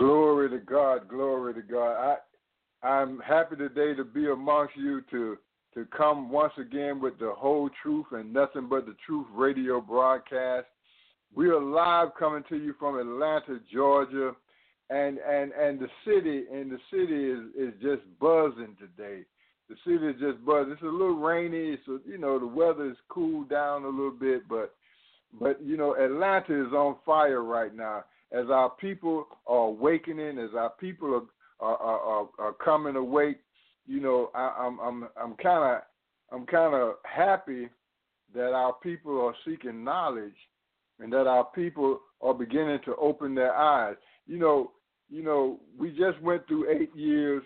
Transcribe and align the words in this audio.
Glory 0.00 0.48
to 0.48 0.56
God, 0.56 1.08
glory 1.08 1.52
to 1.52 1.60
God. 1.60 1.92
I 1.92 2.16
I'm 2.86 3.18
happy 3.18 3.56
today 3.56 3.92
to 3.94 4.02
be 4.02 4.30
amongst 4.30 4.74
you 4.74 5.02
to 5.10 5.36
to 5.74 5.84
come 5.94 6.30
once 6.30 6.54
again 6.58 7.02
with 7.02 7.18
the 7.18 7.34
whole 7.36 7.68
truth 7.82 8.06
and 8.12 8.32
nothing 8.32 8.66
but 8.66 8.86
the 8.86 8.96
truth 9.04 9.26
radio 9.34 9.78
broadcast. 9.78 10.68
We 11.34 11.50
are 11.50 11.60
live 11.60 12.14
coming 12.18 12.44
to 12.48 12.56
you 12.56 12.74
from 12.78 12.98
Atlanta, 12.98 13.60
Georgia, 13.70 14.32
and 14.88 15.18
and 15.18 15.52
and 15.52 15.78
the 15.78 15.88
city 16.06 16.44
and 16.50 16.72
the 16.72 16.78
city 16.90 17.30
is 17.30 17.74
is 17.74 17.74
just 17.82 18.00
buzzing 18.18 18.78
today. 18.80 19.24
The 19.68 19.76
city 19.84 20.06
is 20.06 20.18
just 20.18 20.42
buzzing. 20.46 20.72
It's 20.72 20.82
a 20.82 20.86
little 20.86 21.20
rainy, 21.20 21.76
so 21.84 22.00
you 22.06 22.16
know 22.16 22.38
the 22.38 22.46
weather 22.46 22.88
is 22.88 22.96
cooled 23.10 23.50
down 23.50 23.84
a 23.84 23.88
little 23.88 24.16
bit, 24.18 24.48
but 24.48 24.74
but 25.38 25.62
you 25.62 25.76
know 25.76 25.94
Atlanta 25.94 26.58
is 26.58 26.72
on 26.72 26.96
fire 27.04 27.44
right 27.44 27.76
now 27.76 28.04
as 28.32 28.46
our 28.50 28.70
people 28.70 29.26
are 29.46 29.66
awakening, 29.66 30.38
as 30.38 30.50
our 30.56 30.70
people 30.80 31.26
are 31.60 31.76
are 31.76 32.00
are, 32.00 32.28
are 32.38 32.52
coming 32.54 32.96
awake, 32.96 33.38
you 33.86 34.00
know, 34.00 34.30
I, 34.34 34.54
I'm 34.58 34.78
I'm 34.80 35.08
I'm 35.20 35.34
kind 35.36 35.76
of 35.76 35.82
I'm 36.32 36.46
kind 36.46 36.74
of 36.74 36.94
happy 37.04 37.68
that 38.34 38.52
our 38.52 38.74
people 38.82 39.20
are 39.20 39.34
seeking 39.44 39.82
knowledge, 39.84 40.36
and 41.00 41.12
that 41.12 41.26
our 41.26 41.44
people 41.44 42.00
are 42.20 42.34
beginning 42.34 42.78
to 42.84 42.94
open 42.96 43.34
their 43.34 43.54
eyes. 43.54 43.96
You 44.26 44.38
know, 44.38 44.72
you 45.08 45.22
know, 45.22 45.58
we 45.78 45.90
just 45.90 46.20
went 46.22 46.46
through 46.46 46.70
eight 46.70 46.94
years 46.94 47.42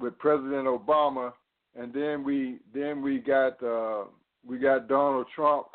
with 0.00 0.16
President 0.18 0.66
Obama, 0.66 1.32
and 1.74 1.92
then 1.92 2.22
we 2.22 2.58
then 2.72 3.02
we 3.02 3.18
got 3.18 3.62
uh, 3.62 4.04
we 4.46 4.58
got 4.58 4.88
Donald 4.88 5.26
Trump 5.34 5.66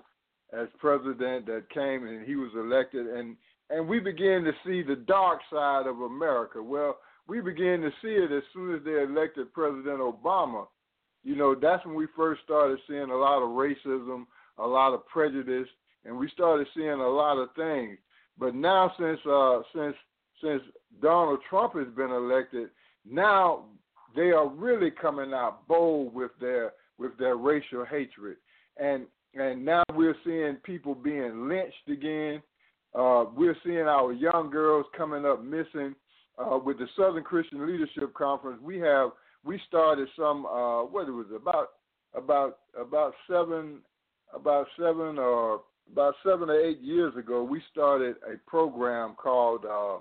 as 0.53 0.67
president 0.80 1.45
that 1.47 1.63
came 1.73 2.05
and 2.08 2.25
he 2.25 2.35
was 2.35 2.52
elected 2.55 3.08
and 3.08 3.35
and 3.73 3.88
we 3.88 3.99
began 3.99 4.43
to 4.43 4.52
see 4.66 4.83
the 4.83 4.95
dark 5.07 5.39
side 5.52 5.88
of 5.88 6.02
America. 6.02 6.61
Well, 6.61 6.97
we 7.27 7.41
began 7.41 7.81
to 7.81 7.89
see 8.02 8.09
it 8.09 8.31
as 8.31 8.43
soon 8.53 8.75
as 8.75 8.81
they 8.83 9.02
elected 9.02 9.53
President 9.53 9.99
Obama. 9.99 10.67
You 11.23 11.35
know, 11.35 11.55
that's 11.55 11.83
when 11.85 11.95
we 11.95 12.07
first 12.15 12.41
started 12.43 12.77
seeing 12.88 13.09
a 13.09 13.17
lot 13.17 13.41
of 13.41 13.49
racism, 13.49 14.25
a 14.59 14.67
lot 14.67 14.93
of 14.93 15.07
prejudice, 15.07 15.67
and 16.05 16.17
we 16.17 16.30
started 16.30 16.67
seeing 16.75 16.89
a 16.89 17.09
lot 17.09 17.38
of 17.38 17.49
things. 17.55 17.97
But 18.38 18.53
now, 18.53 18.91
since 18.99 19.19
uh, 19.25 19.61
since 19.73 19.95
since 20.43 20.61
Donald 21.02 21.39
Trump 21.49 21.75
has 21.75 21.87
been 21.95 22.11
elected, 22.11 22.69
now 23.09 23.65
they 24.15 24.31
are 24.31 24.47
really 24.47 24.91
coming 24.91 25.33
out 25.33 25.67
bold 25.67 26.13
with 26.13 26.31
their 26.39 26.73
with 26.99 27.17
their 27.17 27.37
racial 27.37 27.85
hatred, 27.85 28.37
and 28.77 29.05
and 29.33 29.63
now 29.63 29.83
we're 29.93 30.15
seeing 30.25 30.58
people 30.63 30.93
being 30.93 31.47
lynched 31.47 31.87
again. 31.87 32.41
Uh, 32.95 33.25
we're 33.36 33.58
seeing 33.66 33.80
our 33.80 34.13
young 34.13 34.49
girls 34.52 34.86
coming 34.95 35.25
up 35.25 35.44
missing. 35.44 35.95
Uh, 36.38 36.58
with 36.58 36.80
the 36.80 36.88
Southern 36.97 37.23
Christian 37.23 37.67
Leadership 37.67 38.11
Conference, 38.15 38.59
we 38.61 38.80
have 38.80 39.11
we 39.43 39.59
started 39.67 40.08
some 40.17 40.48
uh, 40.48 40.83
what 40.83 41.08
it 41.08 41.11
was 41.11 41.27
about 41.36 41.70
about 42.15 42.58
about 42.80 43.14
seven 43.30 43.80
about 44.33 44.65
seven 44.80 45.20
or 45.20 45.61
about 45.92 46.15
seven 46.26 46.49
or 46.49 46.59
eight 46.59 46.80
years 46.81 47.15
ago. 47.15 47.43
We 47.43 47.61
started 47.71 48.15
a 48.26 48.37
program 48.49 49.15
called 49.15 49.65
uh, 49.65 49.99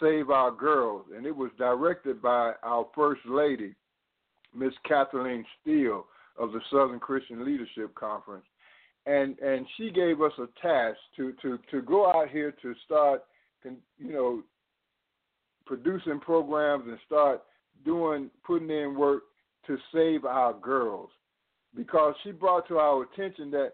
Save 0.00 0.30
Our 0.30 0.50
Girls, 0.50 1.04
and 1.14 1.26
it 1.26 1.36
was 1.36 1.50
directed 1.58 2.22
by 2.22 2.52
our 2.62 2.86
First 2.94 3.20
Lady, 3.28 3.74
Miss 4.54 4.72
Kathleen 4.88 5.44
Steele 5.60 6.06
of 6.38 6.52
the 6.52 6.60
Southern 6.70 7.00
Christian 7.00 7.44
Leadership 7.44 7.94
Conference 7.94 8.44
and 9.06 9.38
and 9.38 9.66
she 9.76 9.90
gave 9.90 10.20
us 10.20 10.32
a 10.38 10.46
task 10.60 10.98
to 11.16 11.32
to 11.42 11.58
to 11.70 11.82
go 11.82 12.10
out 12.10 12.28
here 12.30 12.52
to 12.62 12.74
start 12.84 13.22
you 13.64 14.12
know 14.12 14.42
producing 15.66 16.20
programs 16.20 16.84
and 16.86 16.98
start 17.06 17.42
doing 17.84 18.30
putting 18.46 18.70
in 18.70 18.96
work 18.96 19.22
to 19.66 19.76
save 19.92 20.24
our 20.24 20.52
girls. 20.54 21.10
Because 21.74 22.14
she 22.22 22.30
brought 22.30 22.68
to 22.68 22.78
our 22.78 23.02
attention 23.02 23.50
that 23.50 23.72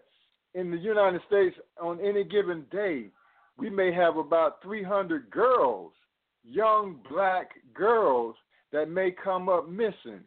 in 0.53 0.71
the 0.71 0.77
United 0.77 1.21
States 1.27 1.55
on 1.81 1.99
any 2.01 2.23
given 2.23 2.65
day 2.71 3.07
we 3.57 3.69
may 3.69 3.93
have 3.93 4.17
about 4.17 4.61
300 4.63 5.29
girls 5.29 5.91
young 6.43 6.99
black 7.09 7.51
girls 7.73 8.35
that 8.71 8.89
may 8.89 9.11
come 9.11 9.49
up 9.49 9.69
missing. 9.69 10.21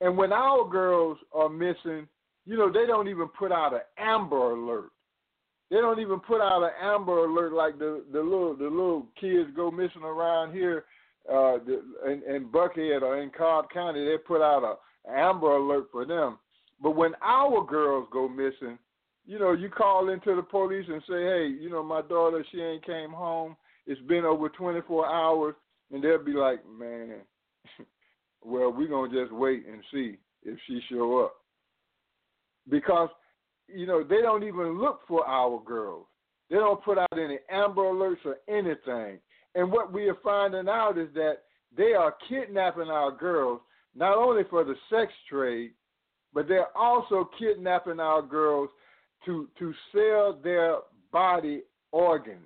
And 0.00 0.16
when 0.16 0.32
our 0.32 0.68
girls 0.68 1.18
are 1.32 1.48
missing 1.48 2.08
you 2.46 2.56
know, 2.56 2.70
they 2.70 2.86
don't 2.86 3.08
even 3.08 3.28
put 3.28 3.52
out 3.52 3.72
an 3.72 3.80
Amber 3.98 4.52
Alert. 4.52 4.90
They 5.70 5.76
don't 5.76 6.00
even 6.00 6.20
put 6.20 6.40
out 6.40 6.62
an 6.62 6.70
Amber 6.80 7.24
Alert 7.24 7.52
like 7.52 7.78
the 7.78 8.04
the 8.12 8.20
little 8.20 8.54
the 8.54 8.64
little 8.64 9.06
kids 9.18 9.50
go 9.56 9.70
missing 9.70 10.02
around 10.02 10.52
here, 10.52 10.84
uh, 11.32 11.56
in, 12.06 12.22
in 12.28 12.48
Buckhead 12.52 13.02
or 13.02 13.20
in 13.22 13.30
Cobb 13.30 13.70
County. 13.70 14.04
They 14.04 14.18
put 14.18 14.42
out 14.42 14.62
a 14.62 15.10
Amber 15.10 15.56
Alert 15.56 15.86
for 15.90 16.04
them. 16.04 16.38
But 16.82 16.96
when 16.96 17.12
our 17.22 17.64
girls 17.64 18.08
go 18.12 18.28
missing, 18.28 18.78
you 19.26 19.38
know, 19.38 19.52
you 19.52 19.70
call 19.70 20.10
into 20.10 20.36
the 20.36 20.42
police 20.42 20.84
and 20.88 21.02
say, 21.08 21.22
hey, 21.22 21.48
you 21.48 21.70
know, 21.70 21.82
my 21.82 22.02
daughter, 22.02 22.44
she 22.52 22.60
ain't 22.60 22.84
came 22.84 23.10
home. 23.10 23.56
It's 23.86 24.00
been 24.02 24.24
over 24.24 24.50
24 24.50 25.06
hours, 25.06 25.54
and 25.92 26.04
they'll 26.04 26.22
be 26.22 26.32
like, 26.32 26.60
man, 26.68 27.20
well, 28.42 28.70
we're 28.70 28.88
gonna 28.88 29.12
just 29.12 29.32
wait 29.32 29.64
and 29.66 29.82
see 29.90 30.18
if 30.42 30.58
she 30.66 30.80
show 30.90 31.24
up 31.24 31.36
because 32.68 33.08
you 33.68 33.86
know 33.86 34.02
they 34.02 34.20
don't 34.20 34.44
even 34.44 34.80
look 34.80 35.00
for 35.08 35.26
our 35.26 35.62
girls. 35.64 36.06
They 36.50 36.56
don't 36.56 36.84
put 36.84 36.98
out 36.98 37.08
any 37.12 37.38
Amber 37.50 37.82
Alerts 37.82 38.24
or 38.24 38.36
anything. 38.48 39.18
And 39.54 39.70
what 39.70 39.92
we 39.92 40.08
are 40.08 40.16
finding 40.22 40.68
out 40.68 40.98
is 40.98 41.08
that 41.14 41.38
they 41.76 41.94
are 41.94 42.14
kidnapping 42.28 42.88
our 42.88 43.10
girls 43.10 43.60
not 43.94 44.16
only 44.16 44.42
for 44.50 44.64
the 44.64 44.74
sex 44.90 45.12
trade, 45.28 45.72
but 46.32 46.48
they're 46.48 46.76
also 46.76 47.28
kidnapping 47.38 48.00
our 48.00 48.22
girls 48.22 48.68
to 49.24 49.48
to 49.58 49.72
sell 49.92 50.38
their 50.42 50.76
body 51.12 51.62
organs. 51.92 52.40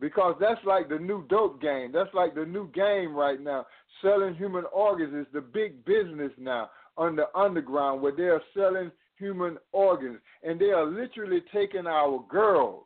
Because 0.00 0.34
that's 0.40 0.64
like 0.64 0.88
the 0.88 0.98
new 0.98 1.26
dope 1.28 1.60
game. 1.60 1.90
That's 1.92 2.14
like 2.14 2.34
the 2.34 2.46
new 2.46 2.70
game 2.72 3.14
right 3.14 3.38
now. 3.38 3.66
Selling 4.00 4.34
human 4.34 4.64
organs 4.72 5.14
is 5.14 5.30
the 5.34 5.42
big 5.42 5.84
business 5.84 6.32
now 6.38 6.70
on 6.96 7.16
the 7.16 7.26
underground 7.36 8.00
where 8.00 8.16
they're 8.16 8.40
selling 8.54 8.90
human 9.20 9.58
organs. 9.72 10.18
And 10.42 10.60
they 10.60 10.70
are 10.70 10.84
literally 10.84 11.42
taking 11.54 11.86
our 11.86 12.24
girls 12.28 12.84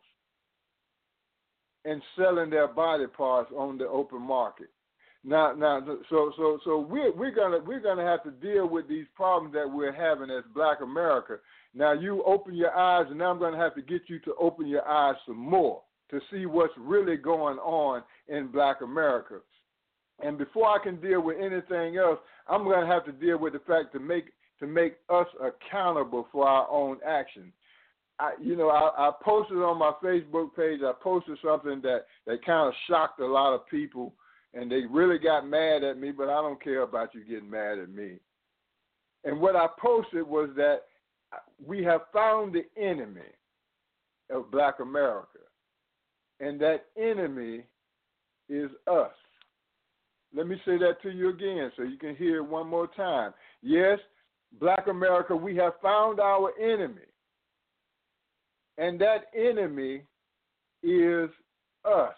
and 1.84 2.03
selling 2.17 2.50
their 2.50 2.69
body 2.69 3.06
parts 3.06 3.50
on 3.56 3.78
the 3.78 3.87
open 3.87 4.21
market. 4.21 4.69
Now, 5.27 5.55
now, 5.56 5.81
so, 6.11 6.33
so, 6.37 6.59
so 6.65 6.81
we're 6.81 7.15
we're 7.17 7.34
gonna 7.34 7.59
we're 7.65 7.81
gonna 7.81 8.05
have 8.05 8.22
to 8.25 8.31
deal 8.31 8.69
with 8.69 8.89
these 8.89 9.06
problems 9.15 9.55
that 9.55 9.67
we're 9.67 9.93
having 9.93 10.31
as 10.31 10.45
Black 10.55 10.83
America. 10.83 11.39
Now, 11.75 11.93
you 11.93 12.22
open 12.25 12.55
your 12.55 12.77
eyes, 12.77 13.06
and 13.09 13.19
now 13.19 13.31
I'm 13.31 13.39
gonna 13.39 13.56
have 13.56 13.75
to 13.77 13.83
get 13.83 14.03
you 14.09 14.19
to 14.21 14.34
open 14.39 14.66
your 14.66 14.86
eyes 14.86 15.16
some 15.27 15.39
more 15.39 15.81
to 16.10 16.21
see 16.31 16.45
what's 16.45 16.75
really 16.78 17.16
going 17.16 17.57
on 17.59 18.03
in 18.28 18.48
Black 18.48 18.83
America. 18.83 19.36
And 20.22 20.36
before 20.36 20.69
I 20.69 20.83
can 20.83 21.01
deal 21.01 21.22
with 21.22 21.39
anything 21.39 21.97
else, 21.97 22.19
I'm 22.47 22.65
gonna 22.65 22.86
have 22.86 23.07
to 23.07 23.13
deal 23.13 23.39
with 23.39 23.54
the 23.54 23.60
fact 23.60 23.92
to 23.95 24.01
make 24.01 24.27
to 24.60 24.66
make 24.66 24.97
us 25.09 25.27
accountable 25.41 26.28
for 26.30 26.48
our 26.48 26.68
own 26.71 26.98
actions. 27.06 27.53
I, 28.18 28.33
you 28.41 28.56
know, 28.56 28.68
I, 28.68 29.09
I 29.09 29.10
posted 29.22 29.59
on 29.59 29.78
my 29.78 29.92
Facebook 30.03 30.54
page. 30.54 30.80
I 30.84 30.92
posted 31.03 31.36
something 31.45 31.80
that 31.83 32.06
that 32.27 32.45
kind 32.45 32.68
of 32.68 32.74
shocked 32.89 33.21
a 33.21 33.27
lot 33.27 33.54
of 33.54 33.66
people, 33.66 34.15
and 34.53 34.71
they 34.71 34.83
really 34.89 35.18
got 35.18 35.48
mad 35.48 35.83
at 35.83 35.98
me. 35.98 36.12
But 36.12 36.28
I 36.28 36.41
don't 36.41 36.62
care 36.62 36.83
about 36.83 37.15
you 37.15 37.24
getting 37.24 37.51
mad 37.51 37.78
at 37.78 37.91
me. 37.91 38.18
And 39.24 39.41
what 39.41 39.56
I 39.56 39.66
posted 39.80 40.27
was 40.27 40.51
that 40.57 40.83
we 41.65 41.83
have 41.83 42.03
found 42.12 42.54
the 42.54 42.65
enemy 42.80 43.21
of 44.30 44.50
Black 44.50 44.78
America, 44.80 45.41
and 46.39 46.60
that 46.60 46.86
enemy 46.97 47.65
is 48.48 48.71
us. 48.86 49.10
Let 50.36 50.47
me 50.47 50.57
say 50.65 50.78
that 50.78 51.00
to 51.03 51.10
you 51.10 51.30
again 51.30 51.71
so 51.77 51.83
you 51.83 51.97
can 51.97 52.16
hear 52.16 52.39
it 52.39 52.47
one 52.47 52.68
more 52.68 52.89
time. 52.89 53.33
Yes, 53.62 53.98
Black 54.60 54.86
America, 54.89 55.34
we 55.36 55.56
have 55.56 55.72
found 55.83 56.21
our 56.21 56.53
enemy. 56.60 57.03
and 58.77 59.01
that 59.01 59.27
enemy 59.36 60.03
is 60.83 61.30
us. 61.84 62.15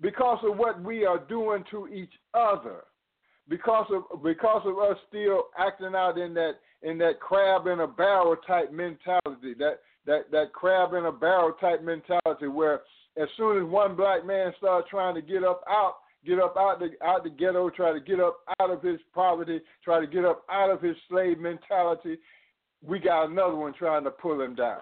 Because 0.00 0.38
of 0.42 0.56
what 0.56 0.82
we 0.82 1.04
are 1.04 1.18
doing 1.18 1.64
to 1.70 1.86
each 1.88 2.12
other, 2.34 2.82
because 3.48 3.86
of 3.92 4.22
because 4.22 4.62
of 4.64 4.78
us 4.78 4.96
still 5.08 5.44
acting 5.58 5.94
out 5.94 6.18
in 6.18 6.34
that 6.34 6.54
in 6.82 6.98
that 6.98 7.20
crab 7.20 7.66
in 7.68 7.80
a 7.80 7.86
barrel 7.86 8.36
type 8.46 8.72
mentality, 8.72 9.54
that 9.58 9.80
that 10.06 10.30
that 10.32 10.52
crab 10.52 10.94
in 10.94 11.06
a 11.06 11.12
barrel 11.12 11.52
type 11.60 11.82
mentality 11.84 12.48
where 12.48 12.82
as 13.16 13.28
soon 13.36 13.62
as 13.62 13.68
one 13.68 13.94
black 13.94 14.26
man 14.26 14.52
starts 14.58 14.88
trying 14.90 15.14
to 15.14 15.22
get 15.22 15.44
up 15.44 15.62
out 15.68 15.96
get 16.24 16.38
up 16.38 16.56
out 16.56 16.80
the 16.80 16.90
out 17.04 17.24
the 17.24 17.30
ghetto, 17.30 17.70
try 17.70 17.92
to 17.92 18.00
get 18.00 18.20
up 18.20 18.38
out 18.60 18.70
of 18.70 18.82
his 18.82 19.00
poverty, 19.14 19.60
try 19.84 20.00
to 20.00 20.06
get 20.06 20.24
up 20.24 20.44
out 20.50 20.70
of 20.70 20.80
his 20.80 20.96
slave 21.08 21.38
mentality, 21.38 22.18
we 22.84 22.98
got 22.98 23.30
another 23.30 23.56
one 23.56 23.72
trying 23.74 24.04
to 24.04 24.10
pull 24.10 24.40
him 24.40 24.54
down. 24.54 24.80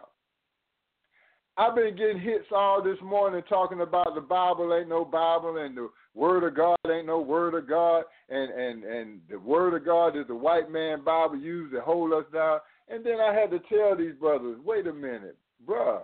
I've 1.56 1.74
been 1.74 1.96
getting 1.96 2.20
hits 2.20 2.46
all 2.54 2.82
this 2.82 2.96
morning 3.02 3.42
talking 3.48 3.82
about 3.82 4.14
the 4.14 4.20
Bible 4.20 4.74
ain't 4.74 4.88
no 4.88 5.04
Bible 5.04 5.58
and 5.58 5.76
the 5.76 5.90
Word 6.14 6.44
of 6.44 6.56
God 6.56 6.78
ain't 6.90 7.06
no 7.06 7.20
Word 7.20 7.54
of 7.54 7.68
God 7.68 8.04
and 8.28 8.50
and 8.50 8.84
and 8.84 9.20
the 9.28 9.38
Word 9.38 9.74
of 9.74 9.84
God 9.84 10.16
is 10.16 10.26
the 10.26 10.34
white 10.34 10.70
man 10.70 11.04
Bible 11.04 11.36
used 11.36 11.74
to 11.74 11.80
hold 11.80 12.12
us 12.12 12.24
down. 12.32 12.60
And 12.88 13.04
then 13.04 13.20
I 13.20 13.34
had 13.34 13.50
to 13.50 13.60
tell 13.68 13.96
these 13.96 14.14
brothers, 14.14 14.58
wait 14.64 14.86
a 14.86 14.92
minute, 14.92 15.36
bruh, 15.68 16.02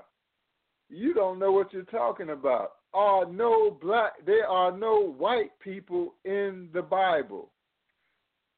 you 0.89 1.15
don't 1.15 1.39
know 1.39 1.53
what 1.53 1.73
you're 1.73 1.83
talking 1.85 2.31
about. 2.31 2.73
Are 2.97 3.27
no 3.31 3.71
black 3.71 4.25
there 4.25 4.49
are 4.49 4.77
no 4.77 5.13
white 5.19 5.51
people 5.61 6.15
in 6.25 6.69
the 6.73 6.83
Bible. 6.83 7.51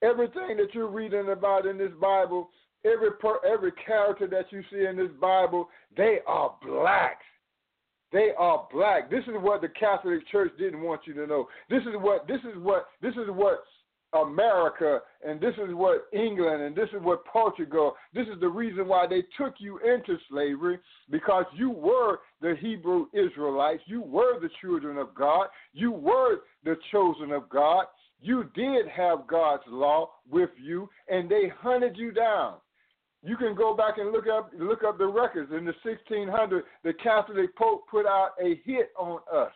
Everything 0.03 0.57
that 0.59 0.69
you're 0.73 0.87
reading 0.87 1.31
about 1.31 1.67
in 1.67 1.77
this 1.77 1.93
Bible 2.01 2.49
Every 2.85 3.11
per, 3.13 3.39
every 3.45 3.73
character 3.73 4.27
that 4.29 4.53
you 4.53 4.63
see 4.71 4.87
in 4.87 4.97
this 4.97 5.11
Bible, 5.21 5.69
they 5.97 6.19
are 6.27 6.55
blacks. 6.65 7.25
They 8.13 8.31
are 8.39 8.69
black. 8.73 9.11
This 9.11 9.25
is 9.25 9.35
what 9.41 9.61
the 9.61 9.69
Catholic 9.69 10.27
Church 10.29 10.53
didn't 10.59 10.83
want 10.83 11.03
you 11.05 11.13
to 11.15 11.27
know. 11.27 11.49
This 11.69 11.83
is 11.83 11.95
what 11.97 12.27
this 12.29 12.41
is 12.41 12.57
what 12.59 12.87
this 13.03 13.15
is 13.15 13.29
what 13.29 13.65
America 14.15 15.01
and 15.27 15.41
this 15.41 15.55
is 15.55 15.75
what 15.75 16.07
England 16.13 16.63
and 16.63 16.75
this 16.75 16.89
is 16.95 17.03
what 17.03 17.27
Portugal. 17.27 17.97
This 18.15 18.27
is 18.29 18.41
the 18.41 18.49
reason 18.49 18.87
why 18.87 19.07
they 19.07 19.25
took 19.37 19.55
you 19.59 19.79
into 19.81 20.17
slavery 20.31 20.79
because 21.11 21.45
you 21.55 21.71
were 21.71 22.21
the 22.41 22.55
Hebrew 22.61 23.07
Israelites. 23.13 23.83
You 23.87 24.03
were 24.03 24.41
the 24.41 24.51
children 24.61 24.99
of 24.99 25.15
God. 25.15 25.49
You 25.73 25.93
were 25.93 26.41
the 26.65 26.77
chosen 26.93 27.33
of 27.33 27.49
God. 27.49 27.87
You 28.21 28.45
did 28.55 28.87
have 28.89 29.27
God's 29.27 29.63
law 29.69 30.11
with 30.31 30.51
you 30.61 30.89
and 31.09 31.31
they 31.31 31.53
hunted 31.61 31.97
you 31.97 32.13
down. 32.13 32.55
You 33.23 33.37
can 33.37 33.55
go 33.55 33.75
back 33.75 33.99
and 33.99 34.13
look 34.13 34.27
up 34.29 34.53
look 34.59 34.85
up 34.85 34.99
the 34.99 35.07
records. 35.07 35.53
In 35.57 35.65
the 35.65 35.75
1600s, 35.85 36.63
the 36.85 36.93
Catholic 36.95 37.55
Pope 37.57 37.83
put 37.91 38.07
out 38.07 38.31
a 38.41 38.61
hit 38.65 38.91
on 38.97 39.21
us 39.33 39.53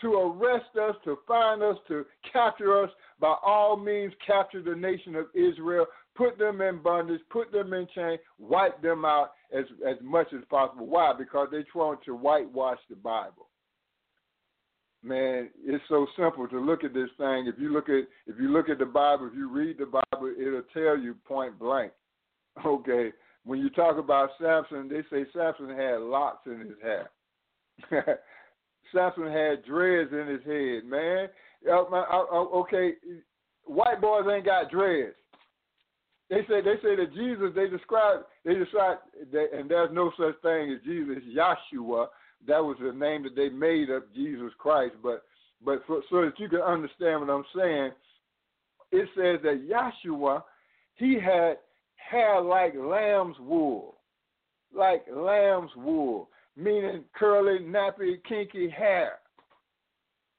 to 0.00 0.14
arrest 0.14 0.76
us, 0.80 0.94
to 1.04 1.18
find 1.26 1.62
us, 1.62 1.76
to 1.88 2.04
capture 2.32 2.82
us. 2.82 2.90
By 3.18 3.34
all 3.44 3.76
means, 3.76 4.12
capture 4.26 4.62
the 4.62 4.74
nation 4.74 5.14
of 5.14 5.26
Israel, 5.34 5.86
put 6.14 6.38
them 6.38 6.60
in 6.60 6.82
bondage, 6.82 7.20
put 7.30 7.52
them 7.52 7.72
in 7.72 7.86
chains, 7.94 8.20
wipe 8.38 8.80
them 8.82 9.04
out 9.04 9.32
as 9.56 9.64
as 9.88 9.96
much 10.02 10.28
as 10.32 10.44
possible. 10.48 10.86
Why? 10.86 11.12
Because 11.16 11.48
they're 11.50 11.64
trying 11.72 11.98
to 12.06 12.14
whitewash 12.14 12.78
the 12.88 12.96
Bible. 12.96 13.48
Man, 15.02 15.48
it's 15.64 15.82
so 15.88 16.06
simple 16.18 16.46
to 16.48 16.60
look 16.60 16.84
at 16.84 16.92
this 16.92 17.08
thing. 17.16 17.46
If 17.46 17.58
you 17.58 17.72
look 17.72 17.88
at 17.88 18.04
if 18.26 18.38
you 18.38 18.50
look 18.52 18.68
at 18.68 18.78
the 18.78 18.86
Bible, 18.86 19.28
if 19.28 19.34
you 19.34 19.48
read 19.48 19.78
the 19.78 19.86
Bible, 19.86 20.32
it'll 20.38 20.62
tell 20.74 20.98
you 20.98 21.14
point 21.26 21.58
blank 21.58 21.92
Okay, 22.66 23.12
when 23.44 23.58
you 23.60 23.70
talk 23.70 23.98
about 23.98 24.30
Samson, 24.40 24.88
they 24.88 25.02
say 25.10 25.24
Samson 25.34 25.70
had 25.70 26.00
locks 26.00 26.46
in 26.46 26.60
his 26.60 26.76
hair. 26.82 27.10
Samson 28.94 29.32
had 29.32 29.64
dreads 29.64 30.10
in 30.12 30.26
his 30.26 30.44
head, 30.44 30.84
man. 30.84 31.28
Okay, 31.68 32.92
white 33.64 34.00
boys 34.00 34.24
ain't 34.30 34.44
got 34.44 34.70
dreads. 34.70 35.14
They 36.30 36.42
say 36.48 36.62
they 36.62 36.76
say 36.82 36.94
that 36.96 37.12
Jesus. 37.14 37.50
They 37.54 37.68
describe 37.68 38.20
they 38.44 38.54
describe 38.54 38.98
and 39.52 39.68
there's 39.68 39.90
no 39.92 40.12
such 40.16 40.40
thing 40.42 40.72
as 40.72 40.82
Jesus. 40.84 41.22
Yahshua. 41.36 42.06
That 42.46 42.64
was 42.64 42.76
the 42.80 42.92
name 42.92 43.24
that 43.24 43.36
they 43.36 43.50
made 43.50 43.90
of 43.90 44.04
Jesus 44.14 44.52
Christ. 44.58 44.94
But 45.02 45.24
but 45.62 45.82
for, 45.86 46.00
so 46.08 46.22
that 46.22 46.38
you 46.38 46.48
can 46.48 46.60
understand 46.60 47.20
what 47.20 47.30
I'm 47.30 47.44
saying, 47.54 47.90
it 48.92 49.08
says 49.14 49.40
that 49.42 49.68
Yahshua 49.68 50.42
he 50.94 51.14
had 51.14 51.56
hair 51.96 52.40
like 52.40 52.74
lamb's 52.76 53.36
wool, 53.40 53.96
like 54.74 55.04
lamb's 55.12 55.70
wool, 55.76 56.28
meaning 56.56 57.04
curly, 57.14 57.58
nappy, 57.58 58.22
kinky 58.28 58.68
hair. 58.70 59.14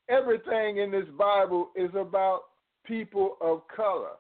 Everything 0.10 0.78
in 0.78 0.92
this 0.92 1.08
Bible 1.18 1.72
is 1.76 1.90
about 1.96 2.42
people 2.86 3.38
of 3.42 3.62
color. 3.76 4.12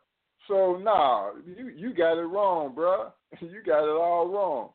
So 0.51 0.75
nah, 0.83 1.31
you 1.45 1.69
you 1.69 1.93
got 1.93 2.17
it 2.17 2.25
wrong, 2.25 2.75
bruh. 2.75 3.11
You 3.41 3.63
got 3.65 3.85
it 3.85 3.97
all 3.97 4.27
wrong. 4.27 4.69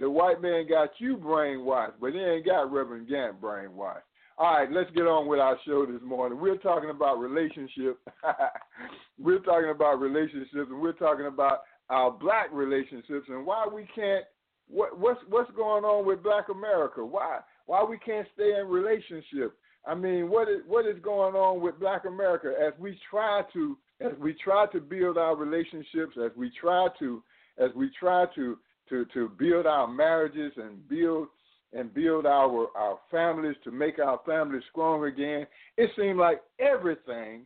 The 0.00 0.10
white 0.10 0.42
man 0.42 0.66
got 0.68 0.88
you 0.98 1.16
brainwashed, 1.16 1.92
but 2.00 2.12
he 2.12 2.18
ain't 2.18 2.44
got 2.44 2.72
Reverend 2.72 3.08
Gantt 3.08 3.38
brainwashed. 3.40 4.02
All 4.36 4.54
right, 4.54 4.68
let's 4.72 4.90
get 4.90 5.02
on 5.02 5.28
with 5.28 5.38
our 5.38 5.56
show 5.64 5.86
this 5.86 6.02
morning. 6.02 6.40
We're 6.40 6.56
talking 6.56 6.90
about 6.90 7.20
relationships. 7.20 8.00
we're 9.20 9.38
talking 9.38 9.70
about 9.70 10.00
relationships, 10.00 10.68
and 10.70 10.80
we're 10.80 10.92
talking 10.92 11.26
about 11.26 11.60
our 11.88 12.10
black 12.10 12.48
relationships 12.52 13.26
and 13.28 13.46
why 13.46 13.64
we 13.72 13.86
can't 13.94 14.24
what 14.66 14.98
what's 14.98 15.20
what's 15.28 15.52
going 15.52 15.84
on 15.84 16.04
with 16.04 16.24
black 16.24 16.48
America? 16.48 17.04
Why 17.04 17.38
why 17.66 17.84
we 17.84 17.96
can't 17.98 18.26
stay 18.34 18.58
in 18.60 18.66
relationship? 18.66 19.56
I 19.86 19.94
mean, 19.94 20.30
what 20.30 20.48
is 20.48 20.62
what 20.66 20.84
is 20.84 21.00
going 21.00 21.36
on 21.36 21.60
with 21.60 21.78
black 21.78 22.06
America 22.06 22.54
as 22.60 22.72
we 22.80 22.98
try 23.08 23.42
to 23.52 23.78
as 24.04 24.12
we 24.18 24.34
try 24.34 24.66
to 24.66 24.80
build 24.80 25.18
our 25.18 25.36
relationships, 25.36 26.16
as 26.22 26.30
we 26.36 26.50
try 26.60 26.88
to 26.98 27.22
as 27.58 27.70
we 27.76 27.90
try 27.98 28.26
to 28.34 28.58
to 28.88 29.04
to 29.14 29.28
build 29.38 29.66
our 29.66 29.86
marriages 29.86 30.52
and 30.56 30.86
build 30.88 31.28
and 31.72 31.92
build 31.94 32.26
our 32.26 32.68
our 32.76 32.98
families 33.10 33.56
to 33.64 33.70
make 33.70 33.98
our 33.98 34.20
families 34.26 34.62
strong 34.70 35.04
again, 35.04 35.46
it 35.76 35.90
seems 35.96 36.18
like 36.18 36.40
everything 36.58 37.42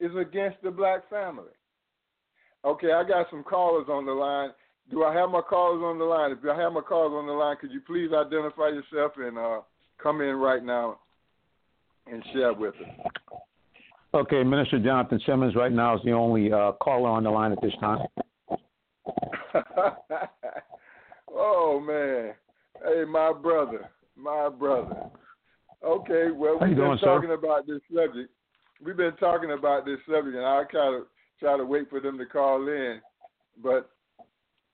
is 0.00 0.14
against 0.16 0.60
the 0.62 0.70
black 0.70 1.08
family. 1.08 1.52
Okay, 2.64 2.92
I 2.92 3.04
got 3.04 3.26
some 3.30 3.44
callers 3.44 3.86
on 3.88 4.06
the 4.06 4.12
line. 4.12 4.50
Do 4.90 5.04
I 5.04 5.14
have 5.14 5.30
my 5.30 5.40
callers 5.40 5.82
on 5.82 5.98
the 5.98 6.04
line? 6.04 6.32
If 6.32 6.38
I 6.48 6.60
have 6.60 6.72
my 6.72 6.80
callers 6.80 7.12
on 7.12 7.26
the 7.26 7.32
line, 7.32 7.56
could 7.60 7.72
you 7.72 7.80
please 7.80 8.10
identify 8.12 8.68
yourself 8.68 9.12
and 9.16 9.38
uh, 9.38 9.60
come 10.00 10.20
in 10.20 10.36
right 10.36 10.62
now 10.62 10.98
and 12.06 12.22
share 12.32 12.52
with 12.52 12.74
us? 12.74 13.40
Okay, 14.14 14.42
Minister 14.42 14.78
Jonathan 14.78 15.20
Simmons 15.26 15.54
right 15.54 15.72
now 15.72 15.96
is 15.96 16.00
the 16.04 16.12
only 16.12 16.52
uh, 16.52 16.72
caller 16.80 17.10
on 17.10 17.24
the 17.24 17.30
line 17.30 17.52
at 17.52 17.60
this 17.60 17.74
time. 17.80 18.06
oh 21.34 21.80
man, 21.80 22.34
hey, 22.84 23.04
my 23.08 23.32
brother, 23.32 23.90
my 24.16 24.48
brother. 24.48 25.10
Okay, 25.84 26.30
well 26.34 26.58
we've 26.60 26.70
been 26.70 26.76
doing, 26.76 26.98
talking 26.98 27.28
sir? 27.28 27.34
about 27.34 27.66
this 27.66 27.80
subject. 27.94 28.30
We've 28.84 28.96
been 28.96 29.16
talking 29.16 29.52
about 29.52 29.84
this 29.84 29.98
subject, 30.08 30.36
and 30.36 30.46
I 30.46 30.62
kind 30.70 30.96
of 30.96 31.02
try 31.40 31.56
to 31.56 31.64
wait 31.64 31.90
for 31.90 32.00
them 32.00 32.18
to 32.18 32.26
call 32.26 32.66
in. 32.68 33.00
But 33.62 33.90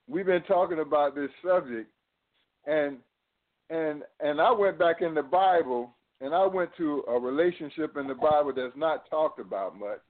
we've 0.09 0.27
been 0.27 0.43
talking 0.43 0.81
about 0.81 1.15
this 1.15 1.31
subject, 1.45 1.91
and 2.67 2.99
and 3.71 4.03
and 4.21 4.41
I 4.41 4.53
went 4.53 4.79
back 4.79 5.03
in 5.03 5.15
the 5.15 5.23
Bible, 5.23 5.95
and 6.23 6.35
I 6.35 6.47
went 6.47 6.71
to 6.79 7.05
a 7.09 7.19
relationship 7.19 7.97
in 7.97 8.07
the 8.07 8.15
Bible 8.15 8.53
that's 8.55 8.77
not 8.77 9.09
talked 9.11 9.41
about 9.41 9.79
much, 9.79 10.01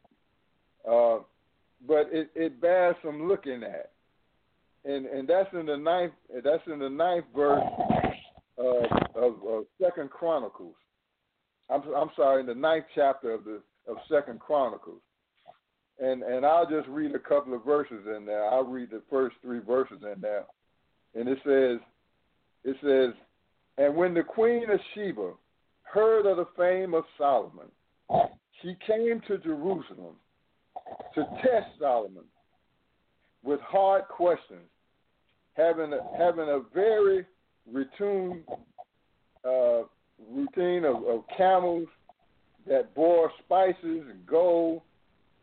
uh, 0.88 1.18
but 1.86 2.08
it, 2.12 2.30
it 2.34 2.60
bears 2.60 2.96
some 3.04 3.28
looking 3.28 3.62
at, 3.62 3.90
and 4.84 5.06
and 5.06 5.28
that's 5.28 5.52
in 5.52 5.66
the 5.66 5.76
ninth 5.76 6.12
that's 6.44 6.66
in 6.66 6.78
the 6.78 6.90
ninth 6.90 7.24
verse 7.34 7.62
of, 8.58 8.84
of, 9.16 9.64
Second 9.80 10.10
Chronicles. 10.10 10.74
I'm 11.70 11.82
I'm 11.96 12.10
sorry, 12.16 12.40
in 12.40 12.46
the 12.46 12.54
ninth 12.54 12.84
chapter 12.94 13.32
of 13.32 13.44
the 13.44 13.60
of 13.88 13.96
Second 14.08 14.40
Chronicles 14.40 15.00
and 16.02 16.22
and 16.22 16.44
I'll 16.44 16.68
just 16.68 16.88
read 16.88 17.14
a 17.14 17.18
couple 17.18 17.54
of 17.54 17.64
verses 17.64 18.06
in 18.16 18.26
there. 18.26 18.44
I'll 18.48 18.64
read 18.64 18.90
the 18.90 19.02
first 19.10 19.36
three 19.42 19.60
verses 19.60 19.98
in 20.02 20.20
there, 20.20 20.44
and 21.14 21.28
it 21.28 21.38
says, 21.44 21.78
it 22.64 22.76
says, 22.82 23.14
and 23.78 23.94
when 23.94 24.14
the 24.14 24.22
queen 24.22 24.68
of 24.70 24.80
Sheba 24.94 25.32
heard 25.92 26.26
of 26.26 26.38
the 26.38 26.46
fame 26.56 26.94
of 26.94 27.04
Solomon, 27.18 27.66
she 28.62 28.76
came 28.86 29.20
to 29.28 29.38
Jerusalem 29.38 30.16
to 31.14 31.24
test 31.42 31.66
Solomon 31.78 32.24
with 33.42 33.60
hard 33.60 34.04
questions, 34.08 34.68
having 35.54 35.92
a, 35.92 36.00
having 36.16 36.48
a 36.48 36.60
very 36.72 37.26
routine 37.70 38.44
uh, 39.44 39.82
routine 40.30 40.84
of, 40.84 41.04
of 41.04 41.24
camels 41.36 41.88
that 42.66 42.94
bore 42.94 43.30
spices 43.44 43.76
and 44.08 44.24
gold 44.26 44.82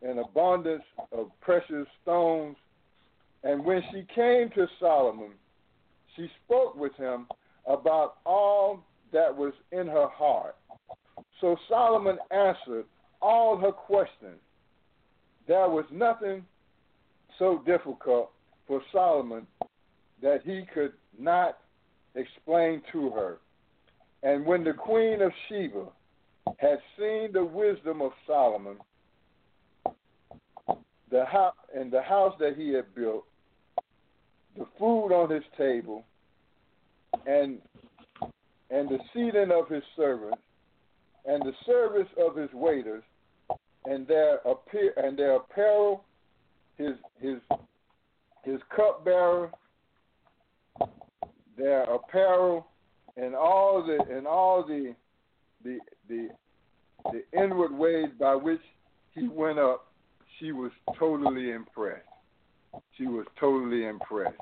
and 0.01 0.20
abundance 0.20 0.84
of 1.12 1.27
precious 1.41 1.86
stones. 2.01 2.56
And 3.44 3.63
when 3.65 3.82
she 3.91 4.06
came 4.15 4.50
to 4.56 4.68
Solomon, 4.79 5.32
she 6.15 6.29
spoke 6.46 6.75
with 6.75 6.96
him 6.96 7.27
about 7.68 8.18
all 8.25 8.86
that 9.12 9.36
was 9.36 9.54
in 9.72 9.88
her 9.88 10.08
heart. 10.08 10.56
So 11.42 11.56
Solomon 11.68 12.18
answered 12.32 12.86
all 13.22 13.58
her 13.58 13.72
questions. 13.72 14.39
There 15.48 15.70
was 15.70 15.86
nothing 15.92 16.46
so 17.38 17.62
difficult 17.66 18.32
for 18.68 18.82
Solomon 18.92 19.48
that 20.22 20.42
he 20.44 20.63
could 20.74 20.94
not 21.18 21.58
explain 22.16 22.82
to 22.92 23.10
her. 23.12 23.38
And 24.22 24.46
when 24.46 24.63
the 24.63 24.74
queen 24.74 25.22
of 25.22 25.32
Sheba 25.48 25.86
had 26.58 26.80
seen 26.98 27.32
the 27.32 27.44
wisdom 27.44 28.01
of 28.01 28.12
Solomon, 28.28 28.78
the 31.10 31.25
house 31.25 31.56
and 31.75 31.92
the 31.92 32.01
house 32.01 32.36
that 32.39 32.56
he 32.58 32.74
had 32.74 32.94
built, 32.94 33.25
the 34.58 34.66
food 34.78 35.12
on 35.13 35.30
his 35.30 35.44
table, 35.58 36.04
and 37.25 37.60
and 38.70 38.90
the 38.90 39.00
seating 39.14 39.52
of 39.52 39.68
his 39.70 39.84
servants, 39.96 40.38
and 41.26 41.42
the 41.44 41.54
service 41.66 42.08
of 42.18 42.36
his 42.36 42.52
waiters, 42.54 43.04
and 43.86 44.08
their 44.08 44.38
appear 44.38 44.94
and 44.98 45.18
their 45.18 45.38
apparel, 45.38 46.04
his 46.78 46.94
his 47.20 47.38
his 48.44 48.60
cupbearer, 48.76 49.52
their 51.58 51.84
apparel, 51.84 52.68
and 53.18 53.36
all 53.36 53.86
the 53.86 54.16
and 54.16 54.28
all 54.28 54.64
the 54.66 54.96
the 55.64 55.80
the 56.08 56.30
the 57.12 57.24
inward 57.38 57.74
ways 57.74 58.10
by 58.20 58.36
which 58.36 58.62
he 59.14 59.28
went 59.28 59.60
up, 59.60 59.88
she 60.40 60.52
was 60.52 60.72
totally 60.98 61.52
impressed. 61.52 62.04
She 62.98 63.06
was 63.06 63.26
totally 63.40 63.86
impressed. 63.86 64.38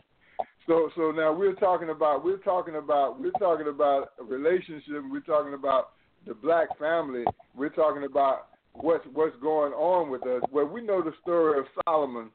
So 0.67 0.91
so 0.97 1.12
now 1.12 1.31
we're 1.31 1.55
talking 1.55 1.89
about 1.89 2.25
we're 2.25 2.38
talking 2.38 2.75
about 2.75 3.19
we're 3.19 3.31
talking 3.31 3.69
about 3.69 4.09
a 4.19 4.24
relationship. 4.24 5.01
We're 5.09 5.21
talking 5.21 5.53
about 5.53 5.91
the 6.27 6.33
black 6.33 6.77
family. 6.77 7.24
We're 7.55 7.69
talking 7.69 8.03
about 8.03 8.47
what's 8.74 9.05
what's 9.13 9.36
going 9.41 9.71
on 9.71 10.09
with 10.09 10.24
us. 10.24 10.41
Well, 10.51 10.65
we 10.65 10.81
know 10.81 11.01
the 11.01 11.13
story 11.21 11.59
of 11.59 11.65
Solomon, 11.86 12.29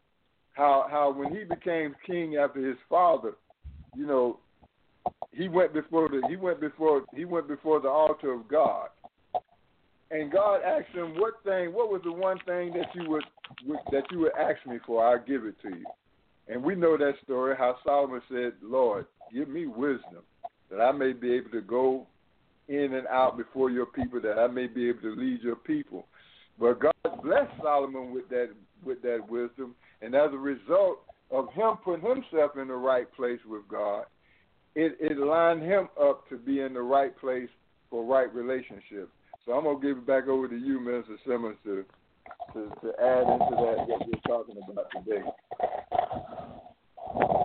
how 0.55 0.87
how 0.91 1.13
when 1.13 1.35
he 1.35 1.45
became 1.45 1.95
king 2.07 2.37
after 2.37 2.67
his 2.67 2.79
father, 2.89 3.33
you 3.95 4.07
know, 4.07 4.39
he 5.31 5.49
went 5.49 5.75
before 5.75 6.09
the 6.09 6.23
he 6.27 6.37
went 6.37 6.59
before 6.59 7.05
he 7.15 7.27
went 7.27 7.49
before 7.49 7.81
the 7.81 7.89
altar 7.89 8.33
of 8.33 8.49
God. 8.49 8.89
And 10.11 10.33
God 10.33 10.61
asked 10.63 10.95
him, 10.95 11.15
"What 11.19 11.35
thing? 11.45 11.75
What 11.75 11.91
was 11.91 12.01
the 12.03 12.13
one 12.13 12.39
thing 12.47 12.73
that 12.73 12.95
you 12.95 13.11
would, 13.11 13.25
would 13.67 13.79
that 13.91 14.05
you 14.11 14.21
would 14.21 14.33
ask 14.39 14.65
me 14.67 14.79
for? 14.87 15.07
I'll 15.07 15.23
give 15.23 15.45
it 15.45 15.57
to 15.63 15.69
you." 15.69 15.85
And 16.49 16.63
we 16.63 16.75
know 16.75 16.97
that 16.97 17.15
story 17.25 17.55
how 17.57 17.77
Solomon 17.85 18.23
said, 18.29 18.55
"Lord, 18.63 19.07
give 19.33 19.49
me 19.49 19.67
wisdom 19.67 20.23
that 20.71 20.81
I 20.81 20.93
may 20.93 21.13
be 21.13 21.33
able 21.35 21.51
to 21.51 21.61
go 21.61 22.07
in 22.69 22.95
and 22.95 23.07
out 23.07 23.37
before 23.37 23.71
your 23.71 23.87
people, 23.87 24.21
that 24.21 24.39
I 24.39 24.47
may 24.47 24.67
be 24.67 24.89
able 24.89 25.03
to 25.03 25.15
lead 25.15 25.43
your 25.43 25.57
people." 25.57 26.07
But 26.59 26.81
God 26.81 27.23
blessed 27.23 27.53
Solomon 27.63 28.13
with 28.13 28.29
that 28.29 28.51
with 28.85 29.03
that 29.03 29.29
wisdom, 29.29 29.75
and 30.01 30.15
as 30.15 30.33
a 30.33 30.39
result 30.39 31.01
of 31.31 31.53
him 31.53 31.77
putting 31.85 32.05
himself 32.05 32.57
in 32.57 32.69
the 32.69 32.75
right 32.75 33.11
place 33.15 33.41
with 33.47 33.67
God, 33.69 34.05
it, 34.75 34.97
it 35.01 35.19
lined 35.19 35.63
him 35.63 35.89
up 36.01 36.29
to 36.29 36.37
be 36.37 36.61
in 36.61 36.75
the 36.75 36.83
right 36.83 37.17
place 37.19 37.49
for 37.91 38.05
right 38.05 38.33
relationship. 38.35 39.09
So 39.45 39.53
I'm 39.53 39.65
gonna 39.65 39.81
give 39.81 39.99
it 39.99 40.07
back 40.07 40.29
over 40.29 40.49
to 40.49 40.57
you, 40.57 40.81
Mr. 40.81 41.17
Simmons, 41.27 41.57
to 41.65 41.85
to, 42.55 42.69
to 42.81 42.93
add 43.01 43.23
into 43.23 43.55
that 43.57 43.87
what 43.87 44.07
we're 44.07 44.21
talking 44.27 44.57
about 44.69 44.87
today. 44.93 45.23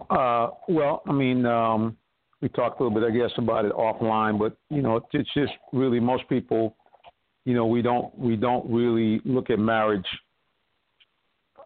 Uh, 0.09 0.49
well, 0.67 1.01
I 1.07 1.11
mean, 1.11 1.45
um, 1.45 1.97
we 2.41 2.49
talked 2.49 2.79
a 2.79 2.83
little 2.83 2.99
bit, 2.99 3.07
I 3.07 3.15
guess, 3.15 3.31
about 3.37 3.65
it 3.65 3.73
offline, 3.73 4.37
but 4.39 4.55
you 4.69 4.81
know, 4.81 5.01
it's 5.11 5.33
just 5.33 5.51
really 5.73 5.99
most 5.99 6.27
people, 6.29 6.75
you 7.45 7.53
know, 7.53 7.65
we 7.65 7.81
don't 7.81 8.17
we 8.17 8.35
don't 8.35 8.69
really 8.69 9.21
look 9.25 9.49
at 9.49 9.59
marriage 9.59 10.05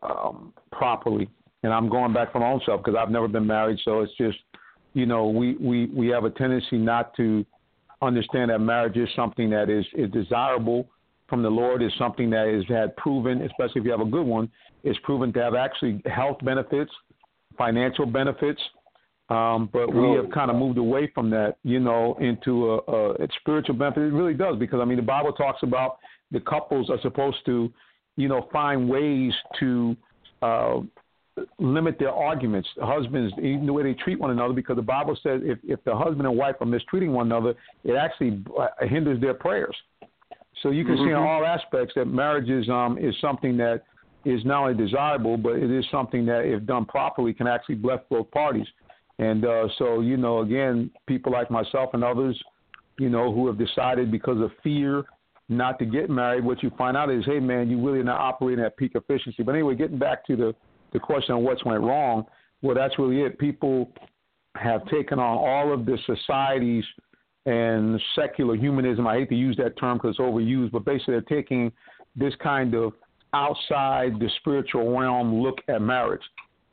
um, 0.02 0.54
properly. 0.72 1.30
And 1.64 1.72
I'm 1.72 1.90
going 1.90 2.14
back 2.14 2.32
from 2.32 2.42
my 2.42 2.50
own 2.50 2.62
self 2.66 2.84
because 2.84 2.98
I've 3.00 3.12
never 3.12 3.28
been 3.28 3.46
married, 3.46 3.80
so 3.86 4.02
it's 4.02 4.14
just, 4.18 4.38
you 4.94 5.06
know, 5.06 5.28
we 5.28 5.56
we 5.58 5.88
we 5.88 6.08
have 6.08 6.24
a 6.24 6.32
tendency 6.32 6.78
not 6.78 7.16
to 7.18 7.46
understand 8.02 8.50
that 8.50 8.60
marriage 8.60 8.98
is 8.98 9.10
something 9.16 9.50
that 9.52 9.70
is 9.70 9.86
is 9.94 10.10
desirable 10.12 10.88
from 11.28 11.44
the 11.44 11.50
Lord, 11.50 11.84
is 11.84 11.92
something 11.98 12.30
that 12.32 12.48
is 12.48 12.66
had 12.68 12.96
proven, 12.98 13.42
especially 13.44 13.82
if 13.82 13.86
you 13.86 13.92
have 13.92 14.02
a 14.02 14.06
good 14.06 14.26
one, 14.26 14.50
is 14.84 14.98
proven 15.04 15.32
to 15.34 15.40
have 15.42 15.54
actually 15.54 16.02
health 16.06 16.38
benefits, 16.44 16.92
financial 17.62 18.08
benefits. 18.08 18.62
Um, 19.30 19.70
but 19.72 19.94
we 19.94 20.18
have 20.18 20.30
kind 20.32 20.51
of 20.51 20.58
moved 20.58 20.77
away 20.77 21.10
from 21.15 21.30
that, 21.30 21.56
you 21.63 21.80
know, 21.80 22.18
into 22.20 22.72
a, 22.72 22.77
a, 22.98 23.12
a 23.13 23.27
spiritual 23.39 23.75
benefit. 23.75 24.03
It 24.03 24.13
really 24.13 24.34
does 24.34 24.58
because 24.58 24.80
I 24.82 24.86
mean 24.86 24.98
the 24.98 25.12
Bible 25.18 25.32
talks 25.32 25.62
about 25.63 26.00
the 26.32 26.41
couples 26.41 26.89
are 26.89 27.00
supposed 27.01 27.38
to, 27.46 27.72
you 28.18 28.27
know, 28.27 28.50
find 28.51 28.89
ways 28.89 29.32
to 29.60 29.96
uh, 30.41 30.80
limit 31.60 31.98
their 31.98 32.12
arguments. 32.12 32.68
Husbands, 32.82 33.34
even 33.38 33.65
the 33.65 33.74
way 33.74 33.84
they 33.84 33.94
treat 33.94 34.20
one 34.20 34.32
another, 34.32 34.53
because 34.53 34.75
the 34.75 34.82
Bible 34.98 35.18
says 35.24 35.39
if, 35.46 35.60
if 35.63 35.82
the 35.86 35.96
husband 35.96 36.25
and 36.27 36.36
wife 36.36 36.56
are 36.60 36.65
mistreating 36.65 37.13
one 37.13 37.27
another, 37.27 37.53
it 37.86 37.94
actually 37.94 38.44
uh, 38.60 38.68
hinders 38.82 39.22
their 39.22 39.36
prayers. 39.36 39.75
So 40.62 40.72
you 40.72 40.84
can 40.84 40.96
mm-hmm. 40.96 41.06
see 41.06 41.12
in 41.12 41.15
all 41.15 41.46
aspects 41.46 41.94
that 41.96 42.06
marriage 42.06 42.50
is 42.50 42.68
um, 42.70 42.98
is 42.98 43.15
something 43.22 43.56
that 43.58 43.84
is 44.25 44.46
not 44.46 44.63
only 44.63 44.74
desirable, 44.75 45.38
but 45.38 45.56
it 45.56 45.72
is 45.72 45.86
something 45.92 46.25
that, 46.25 46.42
if 46.46 46.66
done 46.66 46.86
properly, 46.86 47.34
can 47.34 47.48
actually 47.48 47.75
bless 47.75 48.00
both 48.10 48.30
parties. 48.32 48.68
And 49.20 49.46
uh, 49.46 49.68
so, 49.78 50.01
you 50.01 50.18
know, 50.18 50.40
again, 50.42 50.92
people 51.08 51.32
like 51.32 51.51
myself 51.51 51.92
and 51.94 52.04
others, 52.04 52.42
you 52.98 53.10
know, 53.10 53.34
who 53.34 53.48
have 53.48 53.58
decided 53.58 54.12
because 54.12 54.42
of 54.42 54.51
fear 54.63 55.04
not 55.50 55.78
to 55.80 55.86
get 55.86 56.10
married, 56.10 56.46
what 56.46 56.63
you 56.63 56.72
find 56.78 56.96
out 56.96 57.12
is, 57.12 57.25
hey, 57.25 57.40
man, 57.40 57.70
you 57.70 57.86
really 57.86 58.00
are 58.00 58.06
not 58.06 58.22
operating 58.22 58.63
at 58.63 58.78
peak 58.78 58.94
efficiency. 58.96 59.44
But 59.44 59.54
anyway, 59.54 59.75
getting 59.75 60.00
back 60.00 60.25
to 60.28 60.36
the 60.36 60.56
the 60.94 61.00
question 61.00 61.36
of 61.36 61.42
what's 61.42 61.63
went 61.63 61.82
wrong, 61.82 62.25
well, 62.62 62.75
that's 62.75 62.98
really 63.00 63.22
it. 63.22 63.40
People 63.40 63.92
have 64.56 64.86
taken 64.88 65.20
on 65.20 65.38
all 65.38 65.74
of 65.74 65.86
the 65.86 65.98
society's 66.06 66.84
and 67.46 68.00
secular 68.16 68.56
humanism. 68.56 69.08
I 69.08 69.16
hate 69.16 69.30
to 69.30 69.36
use 69.36 69.56
that 69.58 69.78
term 69.80 69.98
because 69.98 70.12
it's 70.12 70.20
overused, 70.20 70.72
but 70.72 70.86
basically 70.86 71.13
they're 71.13 71.22
taking 71.22 71.72
this 72.16 72.34
kind 72.44 72.75
of 72.75 72.94
outside 73.34 74.20
the 74.20 74.30
spiritual 74.40 74.98
realm 74.98 75.42
look 75.42 75.60
at 75.68 75.82
marriage. 75.82 76.22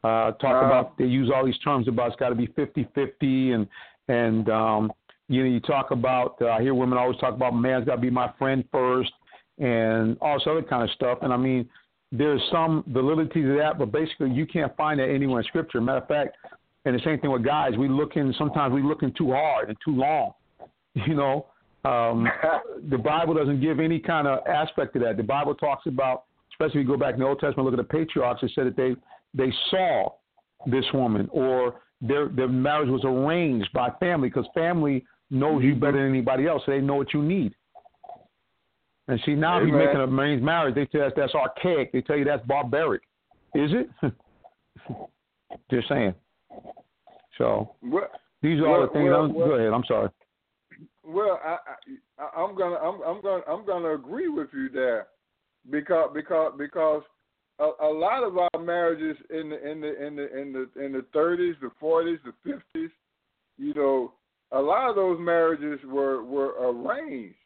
Uh, 0.05 0.33
talk 0.33 0.63
uh, 0.63 0.67
about 0.67 0.99
they 0.99 1.05
use 1.05 1.31
all 1.35 1.45
these 1.45 1.59
terms 1.59 1.89
about 1.89 2.09
it's 2.09 2.17
got 2.17 2.29
to 2.29 2.35
be 2.35 2.47
50-50 2.49 3.55
and 3.55 3.67
and 4.09 4.49
um, 4.49 4.93
you 5.29 5.43
know 5.43 5.51
you 5.51 5.61
talk 5.61 5.91
about 5.91 6.37
uh, 6.41 6.51
I 6.51 6.63
hear 6.63 6.75
women 6.75 6.99
always 6.99 7.19
talk 7.19 7.35
about 7.35 7.55
man's 7.55 7.85
got 7.85 7.97
to 7.97 8.01
be 8.01 8.11
my 8.11 8.33
friend 8.39 8.65
first 8.71 9.11
and 9.59 10.17
all 10.21 10.39
this 10.39 10.47
other 10.47 10.63
kind 10.63 10.85
of 10.85 10.91
stuff. 10.91 11.19
And 11.23 11.33
I 11.33 11.37
mean 11.37 11.69
there's 12.13 12.43
some 12.51 12.85
validity 12.89 13.43
to 13.43 13.57
that, 13.59 13.79
but 13.79 13.93
basically 13.93 14.31
you 14.31 14.47
can't 14.47 14.75
find 14.77 15.01
that 15.01 15.09
anywhere 15.09 15.41
in 15.41 15.47
scripture. 15.47 15.81
Matter 15.81 15.99
of 15.99 16.09
fact, 16.09 16.37
and 16.85 16.95
the 16.99 17.03
same 17.05 17.21
thing 17.21 17.31
with 17.31 17.45
guys, 17.45 17.73
we 17.77 17.89
looking 17.89 18.33
sometimes 18.39 18.73
we 18.73 18.83
looking 18.83 19.13
too 19.13 19.33
hard 19.33 19.69
and 19.69 19.77
too 19.85 19.95
long. 19.95 20.33
You 21.07 21.15
know, 21.15 21.47
um, 21.85 22.27
the 22.91 22.99
Bible 22.99 23.35
doesn't 23.35 23.61
give 23.61 23.79
any 23.79 24.01
kind 24.01 24.27
of 24.27 24.45
aspect 24.49 24.95
to 24.95 24.99
that. 25.01 25.17
The 25.17 25.23
Bible 25.23 25.55
talks 25.55 25.87
about, 25.87 26.25
especially 26.59 26.81
if 26.81 26.89
you 26.89 26.93
go 26.93 26.99
back 26.99 27.15
in 27.15 27.21
the 27.21 27.27
Old 27.27 27.39
Testament, 27.39 27.71
look 27.71 27.79
at 27.79 27.89
the 27.89 27.99
patriarchs. 27.99 28.43
It 28.43 28.51
said 28.55 28.67
that 28.67 28.77
they 28.77 28.97
they 29.35 29.53
saw 29.71 30.11
this 30.67 30.85
woman 30.93 31.29
or 31.31 31.81
their 32.01 32.29
their 32.29 32.49
marriage 32.49 32.89
was 32.89 33.03
arranged 33.05 33.73
by 33.73 33.91
family 34.01 34.29
because 34.29 34.47
family 34.55 35.05
knows 35.31 35.63
you 35.63 35.73
mm-hmm. 35.73 35.81
better 35.81 35.99
than 35.99 36.09
anybody 36.09 36.47
else. 36.47 36.63
So 36.67 36.73
they 36.73 36.81
know 36.81 36.97
what 36.97 37.15
you 37.15 37.23
need. 37.23 37.55
And 39.07 39.21
see, 39.25 39.35
now 39.35 39.65
he's 39.65 39.73
making 39.73 39.97
a 39.97 40.05
arranged 40.05 40.45
marriage. 40.45 40.75
They 40.75 40.87
tell 40.87 41.07
us 41.07 41.13
that's 41.17 41.35
archaic. 41.35 41.93
They 41.93 42.03
tell 42.03 42.17
you 42.17 42.25
that's 42.25 42.45
barbaric. 42.47 43.03
Is 43.55 43.71
it? 43.73 43.89
Just 45.71 45.89
saying. 45.89 46.15
So 47.39 47.75
well, 47.83 48.09
these 48.43 48.59
are 48.59 48.63
well, 48.63 48.73
all 48.73 48.81
the 48.83 48.93
things. 48.93 49.09
Well, 49.09 49.29
go 49.29 49.55
ahead. 49.55 49.73
I'm 49.73 49.85
sorry. 49.87 50.11
Well, 51.05 51.41
I, 51.43 51.57
I, 52.19 52.43
I'm 52.43 52.55
gonna, 52.55 52.77
I'm, 52.77 53.01
I'm 53.03 53.23
gonna, 53.23 53.43
I'm 53.49 53.65
gonna 53.65 53.95
agree 53.95 54.29
with 54.29 54.49
you 54.53 54.69
there, 54.69 55.07
because, 55.71 56.11
because, 56.15 56.53
because 56.59 57.03
a, 57.59 57.71
a 57.83 57.93
lot 57.93 58.23
of 58.23 58.39
our 58.39 58.61
marriages 58.61 59.17
in 59.31 59.51
the, 59.51 59.71
in 59.71 59.81
the, 59.81 60.07
in 60.07 60.17
the, 60.17 60.39
in 60.41 60.53
the, 60.53 60.85
in 60.85 60.93
the 60.93 61.05
30s, 61.15 61.55
the 61.61 61.71
40s, 61.83 62.19
the 62.25 62.53
50s, 62.75 62.89
you 63.59 63.75
know, 63.75 64.13
a 64.53 64.61
lot 64.61 64.89
of 64.89 64.97
those 64.97 65.19
marriages 65.21 65.79
were 65.87 66.25
were 66.25 66.55
arranged, 66.71 67.37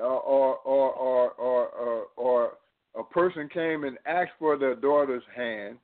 uh, 0.00 0.04
or, 0.04 0.56
or, 0.58 0.92
or, 0.92 1.30
or, 1.32 1.66
or, 1.68 2.04
or 2.16 2.52
a 2.96 3.02
person 3.02 3.48
came 3.52 3.84
and 3.84 3.98
asked 4.06 4.32
for 4.38 4.56
their 4.56 4.76
daughter's 4.76 5.24
hand, 5.34 5.78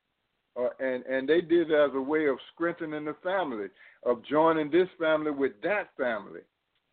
uh, 0.57 0.69
and 0.79 1.05
and 1.07 1.29
they 1.29 1.41
did 1.41 1.71
it 1.71 1.75
as 1.75 1.91
a 1.95 2.01
way 2.01 2.27
of 2.29 2.37
strengthening 2.55 3.05
the 3.05 3.17
family, 3.25 3.67
of 4.05 4.25
joining 4.25 4.71
this 4.71 4.89
family 4.99 5.31
with 5.31 5.53
that 5.63 5.89
family 5.97 6.41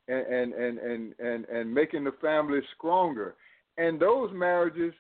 and 0.08 0.54
and 0.54 0.80
and 0.80 1.14
and 1.20 1.46
and, 1.46 1.74
making 1.74 2.04
the 2.04 2.14
family 2.22 2.60
stronger. 2.78 3.36
And 3.80 4.00
those 4.00 4.30
marriages 4.34 4.94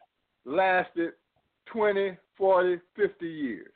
lasted 0.45 1.11
20, 1.71 2.17
40, 2.37 2.77
50 2.95 3.27
years, 3.27 3.71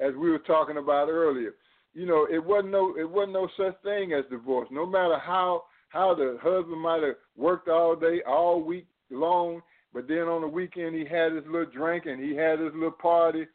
as 0.00 0.14
we 0.14 0.30
were 0.30 0.38
talking 0.38 0.76
about 0.76 1.08
earlier. 1.08 1.54
you 1.92 2.06
know, 2.06 2.26
it 2.30 2.42
wasn't 2.42 2.70
no 2.70 2.94
it 2.96 3.08
wasn't 3.08 3.32
no 3.32 3.48
such 3.56 3.74
thing 3.82 4.12
as 4.12 4.24
divorce. 4.30 4.68
No 4.70 4.86
matter 4.86 5.18
how 5.18 5.64
how 5.88 6.14
the 6.14 6.38
husband 6.40 6.80
might 6.80 7.02
have 7.02 7.16
worked 7.36 7.68
all 7.68 7.96
day, 7.96 8.22
all 8.26 8.62
week 8.62 8.86
long, 9.10 9.60
but 9.92 10.06
then 10.08 10.28
on 10.28 10.40
the 10.40 10.48
weekend 10.48 10.94
he 10.94 11.04
had 11.04 11.32
his 11.32 11.44
little 11.46 11.70
drink 11.70 12.06
and 12.06 12.22
he 12.22 12.34
had 12.34 12.60
his 12.60 12.72
little 12.74 12.92
party, 12.92 13.46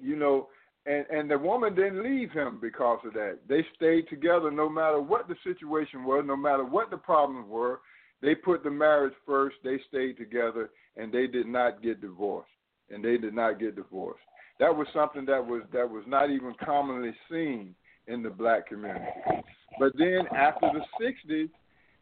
you 0.00 0.16
know, 0.16 0.48
and 0.86 1.06
and 1.10 1.30
the 1.30 1.38
woman 1.38 1.74
didn't 1.76 2.02
leave 2.02 2.32
him 2.32 2.58
because 2.60 2.98
of 3.06 3.14
that. 3.14 3.38
They 3.48 3.64
stayed 3.76 4.08
together 4.08 4.50
no 4.50 4.68
matter 4.68 5.00
what 5.00 5.28
the 5.28 5.36
situation 5.44 6.04
was, 6.04 6.24
no 6.26 6.36
matter 6.36 6.64
what 6.64 6.90
the 6.90 6.98
problems 6.98 7.46
were. 7.48 7.80
They 8.20 8.34
put 8.34 8.64
the 8.64 8.70
marriage 8.70 9.14
first. 9.26 9.56
They 9.62 9.78
stayed 9.88 10.16
together, 10.16 10.70
and 10.96 11.12
they 11.12 11.26
did 11.26 11.46
not 11.46 11.82
get 11.82 12.00
divorced. 12.00 12.50
And 12.90 13.04
they 13.04 13.16
did 13.16 13.34
not 13.34 13.60
get 13.60 13.76
divorced. 13.76 14.22
That 14.58 14.74
was 14.74 14.88
something 14.92 15.24
that 15.26 15.44
was 15.44 15.62
that 15.72 15.88
was 15.88 16.04
not 16.06 16.30
even 16.30 16.54
commonly 16.64 17.12
seen 17.30 17.74
in 18.06 18.22
the 18.22 18.30
black 18.30 18.66
community. 18.68 19.06
But 19.78 19.92
then 19.96 20.26
after 20.34 20.68
the 20.72 21.04
'60s, 21.04 21.50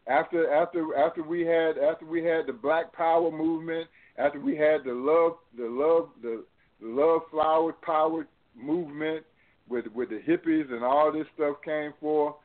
after 0.07 0.53
after 0.53 0.97
after 0.97 1.23
we 1.23 1.43
had 1.43 1.77
after 1.79 2.07
we 2.07 2.25
had 2.25 2.47
the 2.47 2.53
Black 2.53 2.93
Power 2.93 3.31
movement, 3.31 3.89
after 4.17 4.41
we 4.41 4.57
had 4.57 4.85
the 4.85 4.93
love 4.93 5.39
the 5.59 5.69
love 5.69 6.11
the, 6.23 6.45
the 6.81 6.89
love 6.89 7.23
flower 7.31 7.73
power 7.73 8.27
movement 8.55 9.25
with 9.69 9.87
with 9.89 10.11
the 10.11 10.21
hippies 10.27 10.73
and 10.73 10.85
all 10.85 11.13
this 11.13 11.27
stuff 11.35 11.57
came 11.65 11.93
forth, 12.01 12.37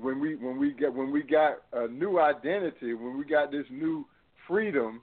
when 0.00 0.20
we 0.20 0.36
when 0.36 0.58
we 0.58 0.72
get 0.72 0.92
when 0.92 1.10
we 1.10 1.22
got 1.22 1.62
a 1.72 1.88
new 1.88 2.18
identity, 2.18 2.94
when 2.94 3.18
we 3.18 3.24
got 3.24 3.50
this 3.50 3.66
new 3.70 4.06
freedom, 4.48 5.02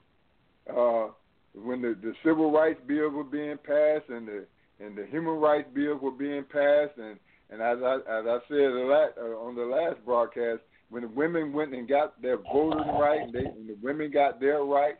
uh, 0.68 1.08
when 1.54 1.82
the, 1.82 1.96
the 2.02 2.12
civil 2.24 2.50
rights 2.50 2.80
bills 2.86 3.12
were 3.14 3.24
being 3.24 3.56
passed 3.58 4.08
and 4.08 4.26
the 4.26 4.46
and 4.80 4.96
the 4.96 5.06
human 5.06 5.34
rights 5.34 5.68
bills 5.74 6.00
were 6.02 6.10
being 6.10 6.44
passed, 6.44 6.98
and 6.98 7.18
and 7.50 7.62
as 7.62 7.78
I 7.82 7.96
as 7.96 8.26
I 8.26 8.38
said 8.48 8.56
a 8.56 9.08
uh, 9.18 9.22
on 9.38 9.54
the 9.54 9.62
last 9.62 10.04
broadcast, 10.04 10.60
when 10.90 11.02
the 11.02 11.08
women 11.08 11.52
went 11.52 11.74
and 11.74 11.88
got 11.88 12.20
their 12.20 12.38
voting 12.38 12.88
right, 12.98 13.20
and, 13.20 13.32
they, 13.32 13.44
and 13.44 13.68
the 13.68 13.76
women 13.82 14.10
got 14.10 14.40
their 14.40 14.62
rights, 14.64 14.98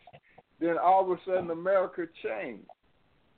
then 0.60 0.76
all 0.78 1.04
of 1.04 1.18
a 1.18 1.20
sudden 1.26 1.50
America 1.50 2.06
changed, 2.22 2.66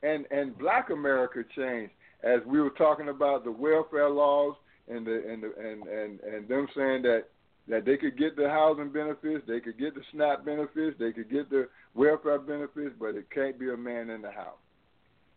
and 0.03 0.27
and 0.31 0.57
Black 0.59 0.91
America 0.91 1.43
changed. 1.57 1.93
As 2.23 2.39
we 2.47 2.61
were 2.61 2.71
talking 2.71 3.09
about 3.09 3.43
the 3.43 3.51
welfare 3.51 4.09
laws 4.09 4.55
and 4.89 5.07
the 5.07 5.23
and 5.29 5.43
the 5.43 5.53
and 5.59 5.87
and 5.87 6.21
and 6.21 6.49
them 6.49 6.67
saying 6.77 7.03
that 7.03 7.25
that 7.69 7.85
they 7.85 7.97
could 7.97 8.19
get 8.19 8.37
the 8.37 8.49
housing 8.49 8.91
benefits, 8.91 9.45
they 9.47 9.61
could 9.61 9.79
get 9.79 9.95
the 9.95 10.03
SNAP 10.13 10.45
benefits, 10.45 10.97
they 10.99 11.13
could 11.13 11.31
get 11.31 11.49
the 11.49 11.69
welfare 11.95 12.39
benefits, 12.39 12.95
but 12.99 13.15
it 13.15 13.31
can't 13.31 13.59
be 13.59 13.71
a 13.71 13.77
man 13.77 14.11
in 14.11 14.21
the 14.21 14.31
house. 14.33 14.59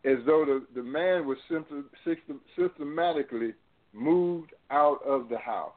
As 0.04 0.18
though 0.26 0.46
the 0.46 0.66
the 0.74 0.84
man 0.84 1.28
was 1.28 1.38
system, 1.50 1.86
system, 2.04 2.42
systematically 2.58 3.54
moved 3.94 4.54
out 4.72 5.00
of 5.06 5.30
the 5.30 5.38
house, 5.38 5.72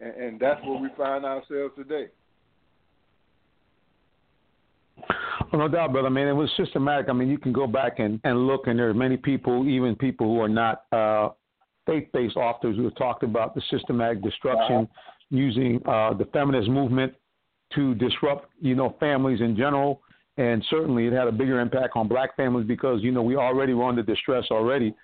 and, 0.00 0.14
and 0.14 0.40
that's 0.40 0.60
where 0.64 0.80
we 0.80 0.88
find 0.96 1.24
ourselves 1.24 1.74
today. 1.76 2.06
Well, 5.52 5.60
no 5.60 5.68
doubt, 5.68 5.92
brother. 5.92 6.08
I 6.08 6.10
mean, 6.10 6.26
it 6.26 6.32
was 6.32 6.50
systematic. 6.56 7.08
I 7.08 7.12
mean, 7.12 7.28
you 7.28 7.38
can 7.38 7.52
go 7.52 7.66
back 7.66 7.98
and, 7.98 8.20
and 8.24 8.46
look, 8.46 8.66
and 8.66 8.78
there 8.78 8.88
are 8.88 8.94
many 8.94 9.16
people, 9.16 9.68
even 9.68 9.94
people 9.94 10.26
who 10.26 10.40
are 10.40 10.48
not 10.48 10.84
uh, 10.90 11.28
faith-based 11.86 12.36
authors 12.36 12.76
who 12.76 12.84
have 12.84 12.96
talked 12.96 13.22
about 13.22 13.54
the 13.54 13.62
systematic 13.70 14.22
destruction 14.22 14.88
using 15.30 15.80
uh, 15.86 16.14
the 16.14 16.24
feminist 16.32 16.68
movement 16.68 17.12
to 17.74 17.94
disrupt, 17.96 18.48
you 18.60 18.74
know, 18.74 18.96
families 19.00 19.40
in 19.40 19.56
general. 19.56 20.00
And 20.36 20.64
certainly, 20.68 21.06
it 21.06 21.12
had 21.12 21.28
a 21.28 21.32
bigger 21.32 21.60
impact 21.60 21.92
on 21.94 22.08
black 22.08 22.36
families 22.36 22.66
because 22.66 23.00
you 23.02 23.12
know 23.12 23.22
we 23.22 23.36
already 23.36 23.72
were 23.72 23.84
under 23.84 24.02
distress 24.02 24.44
already. 24.50 24.94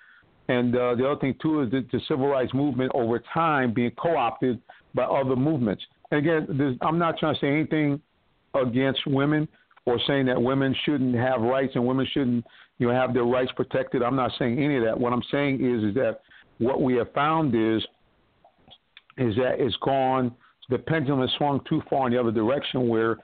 And 0.49 0.75
uh, 0.75 0.97
the 0.97 1.09
other 1.09 1.21
thing 1.21 1.37
too 1.41 1.63
is 1.63 1.71
the, 1.71 1.87
the 1.93 2.01
civil 2.09 2.27
rights 2.27 2.53
movement 2.53 2.91
over 2.95 3.23
time 3.33 3.73
being 3.73 3.93
co-opted 3.93 4.61
by 4.95 5.05
other 5.05 5.37
movements. 5.37 5.85
And 6.11 6.19
again, 6.19 6.79
I'm 6.83 6.99
not 6.99 7.19
trying 7.19 7.35
to 7.35 7.41
say 7.41 7.47
anything 7.47 8.01
against 8.55 9.07
women 9.07 9.47
or 9.87 10.01
saying 10.09 10.27
that 10.27 10.41
women 10.41 10.75
shouldn't 10.85 11.15
have 11.15 11.41
rights 11.41 11.73
and 11.77 11.87
women 11.87 12.07
shouldn't, 12.13 12.45
you 12.79 12.89
know, 12.89 12.93
have 12.93 13.15
their 13.15 13.25
rights 13.25 13.53
protected. 13.55 14.03
I'm 14.03 14.17
not 14.17 14.33
saying 14.39 14.59
any 14.59 14.77
of 14.77 14.85
that. 14.85 14.99
What 14.99 15.13
I'm 15.13 15.23
saying 15.31 15.57
is, 15.57 15.85
is 15.85 15.95
that 15.95 16.21
what 16.61 16.81
we 16.81 16.95
have 16.95 17.13
found 17.13 17.55
is 17.55 17.83
is 19.19 19.35
that 19.37 19.57
it's 19.59 19.77
gone 19.83 20.33
the 20.69 20.79
pendulum 20.79 21.21
has 21.21 21.31
swung 21.37 21.61
too 21.69 21.83
far 21.91 22.07
in 22.07 22.13
the 22.13 22.21
other 22.21 22.31
direction 22.31 22.89
where 22.89 23.17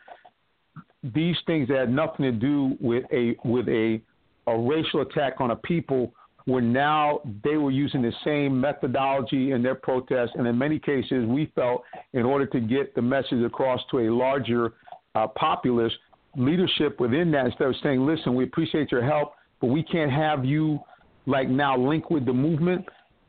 these 1.14 1.36
things 1.46 1.68
that 1.68 1.78
had 1.78 1.92
nothing 1.92 2.24
to 2.24 2.32
do 2.32 2.76
with 2.80 3.04
a 3.12 3.36
with 3.44 3.68
a 3.68 4.00
a 4.48 4.58
racial 4.58 5.02
attack 5.02 5.34
on 5.40 5.52
a 5.52 5.56
people 5.56 6.12
where 6.46 6.62
now 6.62 7.20
they 7.42 7.56
were 7.56 7.72
using 7.72 8.02
the 8.02 8.12
same 8.24 8.60
methodology 8.60 9.50
in 9.50 9.62
their 9.62 9.74
protests 9.74 10.30
and 10.34 10.46
in 10.46 10.56
many 10.56 10.78
cases 10.78 11.26
we 11.26 11.50
felt 11.54 11.82
in 12.12 12.22
order 12.22 12.46
to 12.46 12.60
get 12.60 12.94
the 12.94 13.02
message 13.02 13.42
across 13.44 13.80
to 13.90 14.00
a 14.00 14.10
larger 14.10 14.72
uh, 15.14 15.26
populace 15.28 15.92
leadership 16.36 16.98
within 17.00 17.30
that 17.30 17.46
instead 17.46 17.68
of 17.68 17.74
saying 17.82 18.04
listen 18.04 18.34
we 18.34 18.44
appreciate 18.44 18.90
your 18.90 19.04
help 19.04 19.34
but 19.60 19.68
we 19.68 19.82
can't 19.82 20.10
have 20.10 20.44
you 20.44 20.78
like 21.26 21.48
now 21.48 21.76
link 21.76 22.10
with 22.10 22.24
the 22.24 22.32
movement 22.32 22.84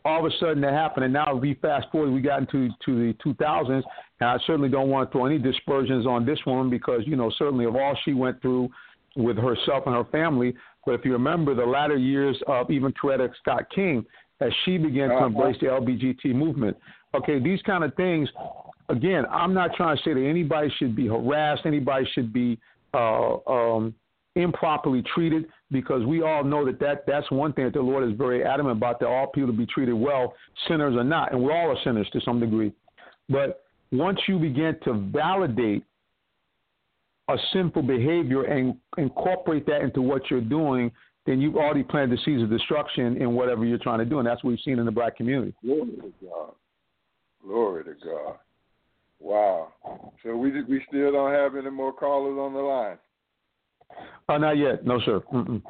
all 0.08 0.26
of 0.26 0.32
a 0.32 0.36
sudden 0.40 0.62
that 0.62 0.74
happened, 0.74 1.06
and 1.06 1.14
now 1.14 1.36
we 1.36 1.56
fast 1.56 1.88
forward, 1.92 2.12
we 2.12 2.22
got 2.22 2.40
into 2.40 2.70
to 2.86 2.96
the 2.96 3.14
2000s, 3.26 3.84
and 4.20 4.30
I 4.30 4.38
certainly 4.48 4.70
don't 4.70 4.90
want 4.90 5.10
to 5.10 5.12
throw 5.12 5.26
any 5.26 5.38
dispersions 5.38 6.08
on 6.08 6.26
this 6.26 6.40
woman 6.46 6.70
because 6.70 7.02
you 7.06 7.16
know 7.16 7.32
certainly 7.38 7.66
of 7.66 7.76
all 7.76 7.98
she 8.06 8.14
went 8.14 8.42
through 8.42 8.70
with 9.16 9.38
herself 9.38 9.84
and 9.86 9.96
her 9.96 10.06
family. 10.06 10.56
But 10.86 10.94
if 10.94 11.06
you 11.06 11.12
remember 11.12 11.54
the 11.54 11.66
latter 11.66 11.98
years 11.98 12.38
of 12.48 12.72
even 12.72 12.94
Coretta 12.94 13.30
Scott 13.42 13.66
King, 13.74 14.06
as 14.40 14.52
she 14.66 14.78
began 14.78 15.12
uh-huh. 15.12 15.20
to 15.22 15.26
embrace 15.26 15.58
the 15.60 15.68
LBGT 15.68 16.34
movement. 16.34 16.78
Okay, 17.16 17.40
these 17.40 17.62
kind 17.64 17.84
of 17.84 17.94
things. 17.96 18.30
Again, 18.90 19.26
I'm 19.30 19.54
not 19.54 19.72
trying 19.76 19.98
to 19.98 20.04
say 20.04 20.14
that 20.14 20.26
anybody 20.26 20.72
should 20.78 20.96
be 20.96 21.08
harassed, 21.08 21.64
anybody 21.66 22.08
should 22.14 22.32
be 22.32 22.58
uh, 22.94 23.38
um, 23.48 23.94
improperly 24.36 25.04
treated 25.14 25.46
because 25.72 26.06
we 26.06 26.22
all 26.22 26.44
know 26.44 26.66
that, 26.66 26.80
that 26.80 27.06
that's 27.06 27.30
one 27.32 27.54
thing 27.54 27.66
that 27.66 27.74
the 27.74 27.82
Lord 27.82 28.10
is 28.10 28.18
very 28.18 28.44
adamant 28.44 28.78
about 28.78 29.00
that 29.00 29.08
all 29.08 29.28
people 29.28 29.52
be 29.52 29.66
treated 29.66 29.94
well, 29.94 30.34
sinners 30.68 30.96
or 30.96 31.04
not, 31.04 31.34
and 31.34 31.42
we're 31.42 31.52
all 31.52 31.78
sinners 31.84 32.08
to 32.14 32.22
some 32.22 32.40
degree. 32.40 32.72
But 33.30 33.64
once 33.92 34.20
you 34.28 34.40
begin 34.40 34.78
to 34.86 34.94
validate 35.14 35.84
a 37.30 37.36
sinful 37.52 37.82
behavior 37.82 38.44
and 38.44 38.78
incorporate 38.98 39.66
that 39.66 39.82
into 39.82 40.02
what 40.02 40.30
you're 40.30 40.40
doing, 40.40 40.92
then 41.26 41.42
you've 41.42 41.58
already 41.58 41.84
planted 41.84 42.18
the 42.18 42.22
seeds 42.24 42.42
of 42.42 42.50
destruction 42.50 43.22
in 43.22 43.34
whatever 43.34 43.66
you're 43.66 43.78
trying 43.78 44.00
to 44.00 44.06
do, 44.06 44.20
and 44.20 44.28
that's 44.28 44.42
what 44.44 44.52
we've 44.52 44.60
seen 44.64 44.80
in 44.80 44.86
the 44.86 44.92
black 44.92 45.18
community. 45.18 45.54
Glory 45.62 45.92
to 45.98 46.14
God. 46.26 46.54
Glory 47.44 47.84
to 47.84 47.94
God. 48.04 48.36
Wow. 49.20 49.74
So 50.24 50.38
we 50.38 50.52
we 50.64 50.82
still 50.88 51.12
don't 51.12 51.34
have 51.34 51.56
any 51.56 51.70
more 51.70 51.92
callers 51.92 52.38
on 52.38 52.54
the 52.54 52.60
line. 52.60 52.98
Uh, 54.30 54.38
not 54.38 54.58
yet. 54.58 54.86
No, 54.86 55.00
sir. 55.06 55.22
Mm-mm. 55.34 55.62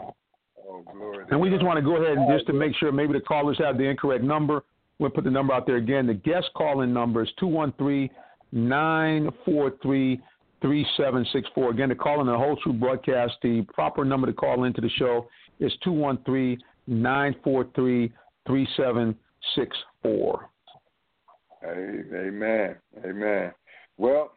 Oh, 0.68 0.84
glory. 0.92 1.26
And 1.30 1.40
we 1.40 1.50
just 1.50 1.64
want 1.64 1.78
to 1.78 1.82
go 1.82 1.98
ahead 1.98 2.18
and 2.18 2.28
just 2.32 2.48
to 2.48 2.54
make 2.54 2.76
sure 2.76 2.92
maybe 2.92 3.14
the 3.14 3.22
callers 3.22 3.58
have 3.60 3.78
the 3.78 3.84
incorrect 3.84 4.24
number. 4.24 4.64
We'll 5.00 5.12
put 5.12 5.24
the 5.24 5.32
number 5.32 5.54
out 5.54 5.68
there 5.68 5.76
again. 5.76 6.08
The 6.08 6.16
guest 6.16 6.50
calling 6.56 6.92
number 6.92 7.24
is 7.24 7.30
213 7.40 8.10
943 8.52 10.22
3764. 10.62 11.70
Again, 11.70 11.90
to 11.90 11.96
call 11.96 12.22
in 12.22 12.28
the 12.28 12.36
whole 12.36 12.56
true 12.58 12.74
broadcast, 12.74 13.34
the 13.44 13.62
proper 13.74 14.04
number 14.04 14.28
to 14.28 14.34
call 14.34 14.64
into 14.64 14.82
the 14.82 14.90
show 14.90 15.28
is 15.60 15.72
213 15.84 16.58
943 16.88 18.12
3764. 18.48 20.50
Amen. 21.64 22.76
Amen. 23.06 23.52
Well, 23.98 24.32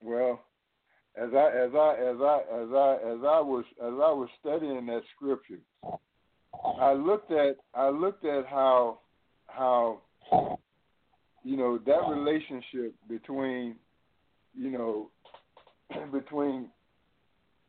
well, 0.00 0.40
as 1.16 1.30
I 1.34 1.48
as 1.48 1.70
I 1.74 1.96
as 2.00 2.16
I 2.20 2.40
as 2.52 2.68
I 2.72 2.94
as 2.94 3.20
I 3.22 3.40
was 3.40 3.64
as 3.80 3.92
I 3.92 4.12
was 4.12 4.28
studying 4.40 4.86
that 4.86 5.02
scripture, 5.16 5.60
I 6.80 6.92
looked 6.92 7.30
at 7.30 7.56
I 7.74 7.88
looked 7.88 8.24
at 8.24 8.46
how 8.46 8.98
how 9.46 10.00
you 11.44 11.56
know 11.56 11.78
that 11.78 12.08
relationship 12.08 12.94
between 13.08 13.76
you 14.54 14.70
know 14.70 15.10
between 16.12 16.68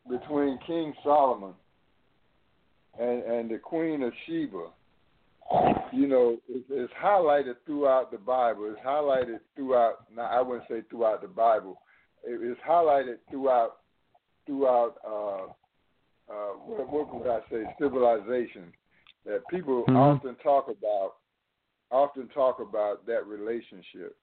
between 0.10 0.60
King 0.66 0.94
Solomon 1.04 1.54
and 3.00 3.24
and 3.24 3.50
the 3.50 3.58
Queen 3.58 4.04
of 4.04 4.14
Sheba, 4.26 4.68
you 5.92 6.08
know, 6.08 6.38
is, 6.50 6.64
is 6.70 6.90
highlighted 7.02 7.56
throughout 7.66 8.12
the 8.12 8.18
Bible. 8.18 8.72
It's 8.72 8.86
highlighted 8.86 9.40
throughout. 9.56 10.06
Now 10.16 10.24
I 10.24 10.42
wouldn't 10.42 10.68
say 10.70 10.82
throughout 10.90 11.22
the 11.22 11.28
Bible, 11.28 11.80
it 12.24 12.42
is 12.42 12.58
highlighted 12.68 13.18
throughout 13.30 13.78
throughout 14.46 14.96
uh, 15.06 15.46
uh, 16.32 16.54
what, 16.66 16.90
what 16.90 17.16
would 17.16 17.28
I 17.28 17.40
say 17.50 17.64
civilization 17.80 18.74
that 19.26 19.42
people 19.50 19.84
mm-hmm. 19.84 19.96
often 19.96 20.36
talk 20.44 20.68
about 20.68 21.14
often 21.92 22.28
talk 22.30 22.60
about 22.60 23.06
that 23.06 23.26
relationship 23.26 24.16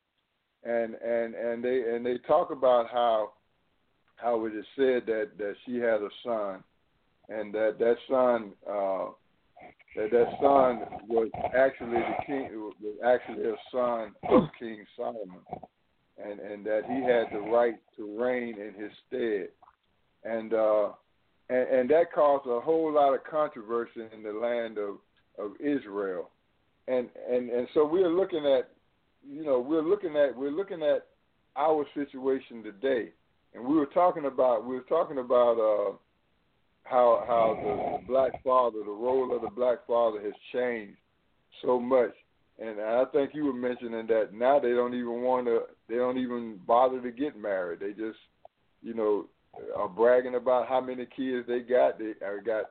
and 0.64 0.94
and 0.94 1.34
and 1.34 1.64
they 1.64 1.82
and 1.94 2.04
they 2.04 2.18
talk 2.26 2.50
about 2.50 2.86
how 2.90 3.32
how 4.16 4.44
it 4.46 4.54
is 4.54 4.64
said 4.76 5.06
that 5.06 5.30
that 5.38 5.54
she 5.64 5.76
had 5.76 6.02
a 6.02 6.08
son 6.24 6.62
and 7.28 7.54
that 7.54 7.76
that 7.78 7.96
son 8.08 8.52
uh 8.68 9.06
that 9.96 10.10
that 10.10 10.26
son 10.40 11.00
was 11.08 11.28
actually 11.56 11.98
the 11.98 12.24
king 12.26 12.48
was 12.52 12.74
actually 13.04 13.44
a 13.44 13.56
son 13.72 14.12
of 14.28 14.44
King 14.58 14.84
Solomon, 14.96 15.40
and 16.22 16.40
and 16.40 16.64
that 16.64 16.83
he 16.87 17.02
had 17.02 17.26
the 17.33 17.50
right 17.50 17.76
to 17.96 18.20
reign 18.20 18.56
in 18.59 18.74
his 18.80 18.92
stead, 19.06 19.48
and 20.24 20.54
uh, 20.54 20.88
and, 21.48 21.68
and 21.68 21.90
that 21.90 22.12
caused 22.14 22.46
a 22.46 22.61
whole 22.61 22.92
lot 22.92 23.14
of 23.14 23.24
controversy 23.24 24.02
in 24.12 24.22
the 24.22 24.33
land 24.33 24.78
of 24.78 24.96
of 25.38 25.52
Israel, 25.61 26.30
and 26.88 27.09
and 27.30 27.50
and 27.50 27.68
so 27.74 27.87
we're 27.87 28.09
looking 28.09 28.46
at, 28.46 28.70
you 29.28 29.44
know, 29.44 29.61
we're 29.61 29.83
looking 29.83 30.16
at 30.16 30.37
we're 30.37 30.50
looking 30.50 30.83
at 30.83 31.06
our 31.56 31.85
situation 31.94 32.62
today, 32.62 33.11
and 33.54 33.64
we 33.64 33.74
were 33.74 33.87
talking 33.87 34.26
about 34.26 34.66
we 34.66 34.74
were 34.74 34.83
talking 34.88 35.18
about. 35.18 35.59
uh 35.59 35.96
how 36.85 37.22
how 37.28 37.56
the, 37.62 38.00
the 38.00 38.06
black 38.06 38.42
father, 38.42 38.78
the 38.85 38.90
role 38.90 39.37
of 39.37 39.42
the 39.42 39.50
black 39.50 39.87
father 39.87 40.20
has 40.20 40.33
changed 40.52 40.96
so 41.62 41.78
much. 41.78 42.11
And 42.59 42.80
I 42.80 43.04
think 43.12 43.30
you 43.33 43.44
were 43.44 43.52
mentioning 43.52 44.06
that 44.09 44.33
now 44.35 44.59
they 44.59 44.70
don't 44.70 44.94
even 44.94 45.22
want 45.22 45.46
to, 45.46 45.61
they 45.90 45.96
don't 45.96 46.18
even 46.18 46.61
bother 46.66 47.00
to 47.00 47.11
get 47.11 47.40
married. 47.40 47.81
They 47.81 47.90
just, 47.90 48.18
you 48.83 48.94
know, 48.94 49.26
are 49.76 49.88
bragging 49.88 50.37
about 50.37 50.68
how 50.68 50.81
many 50.81 51.07
kids 51.16 51.46
they 51.48 51.61
got. 51.61 51.98
They, 51.98 52.12
I 52.24 52.38
got, 52.44 52.64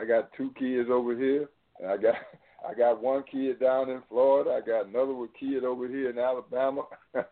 I 0.00 0.04
got 0.04 0.32
two 0.36 0.52
kids 0.58 0.88
over 0.90 1.16
here, 1.16 1.48
and 1.80 1.90
I 1.90 1.96
got, 1.96 2.14
I 2.68 2.74
got 2.74 3.02
one 3.02 3.24
kid 3.30 3.58
down 3.58 3.90
in 3.90 4.02
Florida. 4.08 4.50
I 4.62 4.66
got 4.66 4.86
another 4.86 5.14
kid 5.38 5.64
over 5.64 5.88
here 5.88 6.10
in 6.10 6.18
Alabama. 6.18 6.82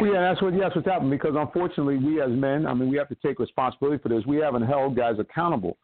Well, 0.00 0.12
yeah, 0.12 0.20
that's 0.20 0.42
what 0.42 0.54
that's 0.58 0.74
what's 0.74 0.88
happened 0.88 1.10
because 1.10 1.34
unfortunately, 1.36 1.96
we 1.96 2.20
as 2.20 2.30
men, 2.30 2.66
I 2.66 2.74
mean, 2.74 2.88
we 2.88 2.96
have 2.96 3.08
to 3.10 3.16
take 3.24 3.38
responsibility 3.38 4.02
for 4.02 4.08
this. 4.08 4.26
We 4.26 4.38
haven't 4.38 4.62
held 4.62 4.96
guys 4.96 5.14
accountable 5.20 5.76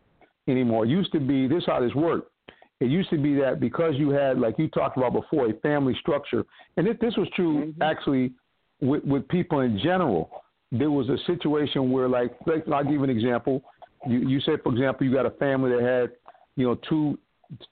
anymore. 0.49 0.85
It 0.85 0.89
used 0.89 1.13
to 1.13 1.21
be 1.21 1.47
this 1.47 1.63
how 1.67 1.81
this 1.81 1.95
worked. 1.95 2.31
It 2.81 2.87
used 2.87 3.11
to 3.11 3.19
be 3.19 3.35
that 3.37 3.61
because 3.61 3.95
you 3.97 4.11
had, 4.11 4.39
like 4.39 4.59
you 4.59 4.69
talked 4.69 4.97
about 4.97 5.13
before, 5.13 5.49
a 5.49 5.55
family 5.55 5.97
structure, 6.01 6.45
and 6.77 6.87
if 6.87 6.99
this 7.01 7.15
was 7.17 7.29
true 7.35 7.67
mm-hmm. 7.67 7.83
actually 7.83 8.33
with, 8.81 9.05
with 9.05 9.27
people 9.29 9.61
in 9.61 9.79
general. 9.83 10.43
There 10.71 10.91
was 10.91 11.09
a 11.09 11.17
situation 11.27 11.91
where, 11.91 12.11
like, 12.11 12.37
like 12.47 12.69
I'll 12.69 12.85
give 12.85 12.93
you 12.93 13.05
an 13.05 13.09
example. 13.09 13.63
You, 14.07 14.19
you 14.19 14.39
said, 14.43 14.57
for 14.63 14.71
example, 14.71 15.07
you 15.07 15.15
got 15.15 15.25
a 15.25 15.31
family 15.31 15.71
that 15.71 15.83
had, 15.83 16.11
you 16.57 16.67
know, 16.67 16.79
two, 16.87 17.19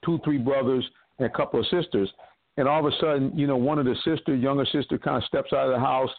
two, 0.03 0.19
three 0.23 0.39
brothers 0.39 0.83
and 1.19 1.27
a 1.27 1.29
couple 1.29 1.59
of 1.59 1.67
sisters 1.67 2.11
and 2.57 2.67
all 2.67 2.85
of 2.85 2.91
a 2.91 2.95
sudden, 2.99 3.31
you 3.37 3.47
know, 3.47 3.55
one 3.55 3.79
of 3.79 3.85
the 3.85 3.95
sister, 4.03 4.35
younger 4.35 4.65
sister, 4.65 4.97
kind 4.97 5.17
of 5.17 5.23
steps 5.25 5.53
out 5.53 5.67
of 5.67 5.73
the 5.73 5.79
house, 5.79 6.09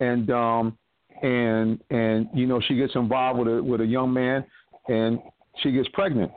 and 0.00 0.30
um, 0.30 0.78
and 1.22 1.80
and 1.90 2.28
you 2.32 2.46
know, 2.46 2.60
she 2.66 2.76
gets 2.76 2.94
involved 2.94 3.40
with 3.40 3.48
a 3.48 3.62
with 3.62 3.80
a 3.80 3.86
young 3.86 4.12
man, 4.12 4.44
and 4.86 5.18
she 5.62 5.72
gets 5.72 5.88
pregnant. 5.92 6.30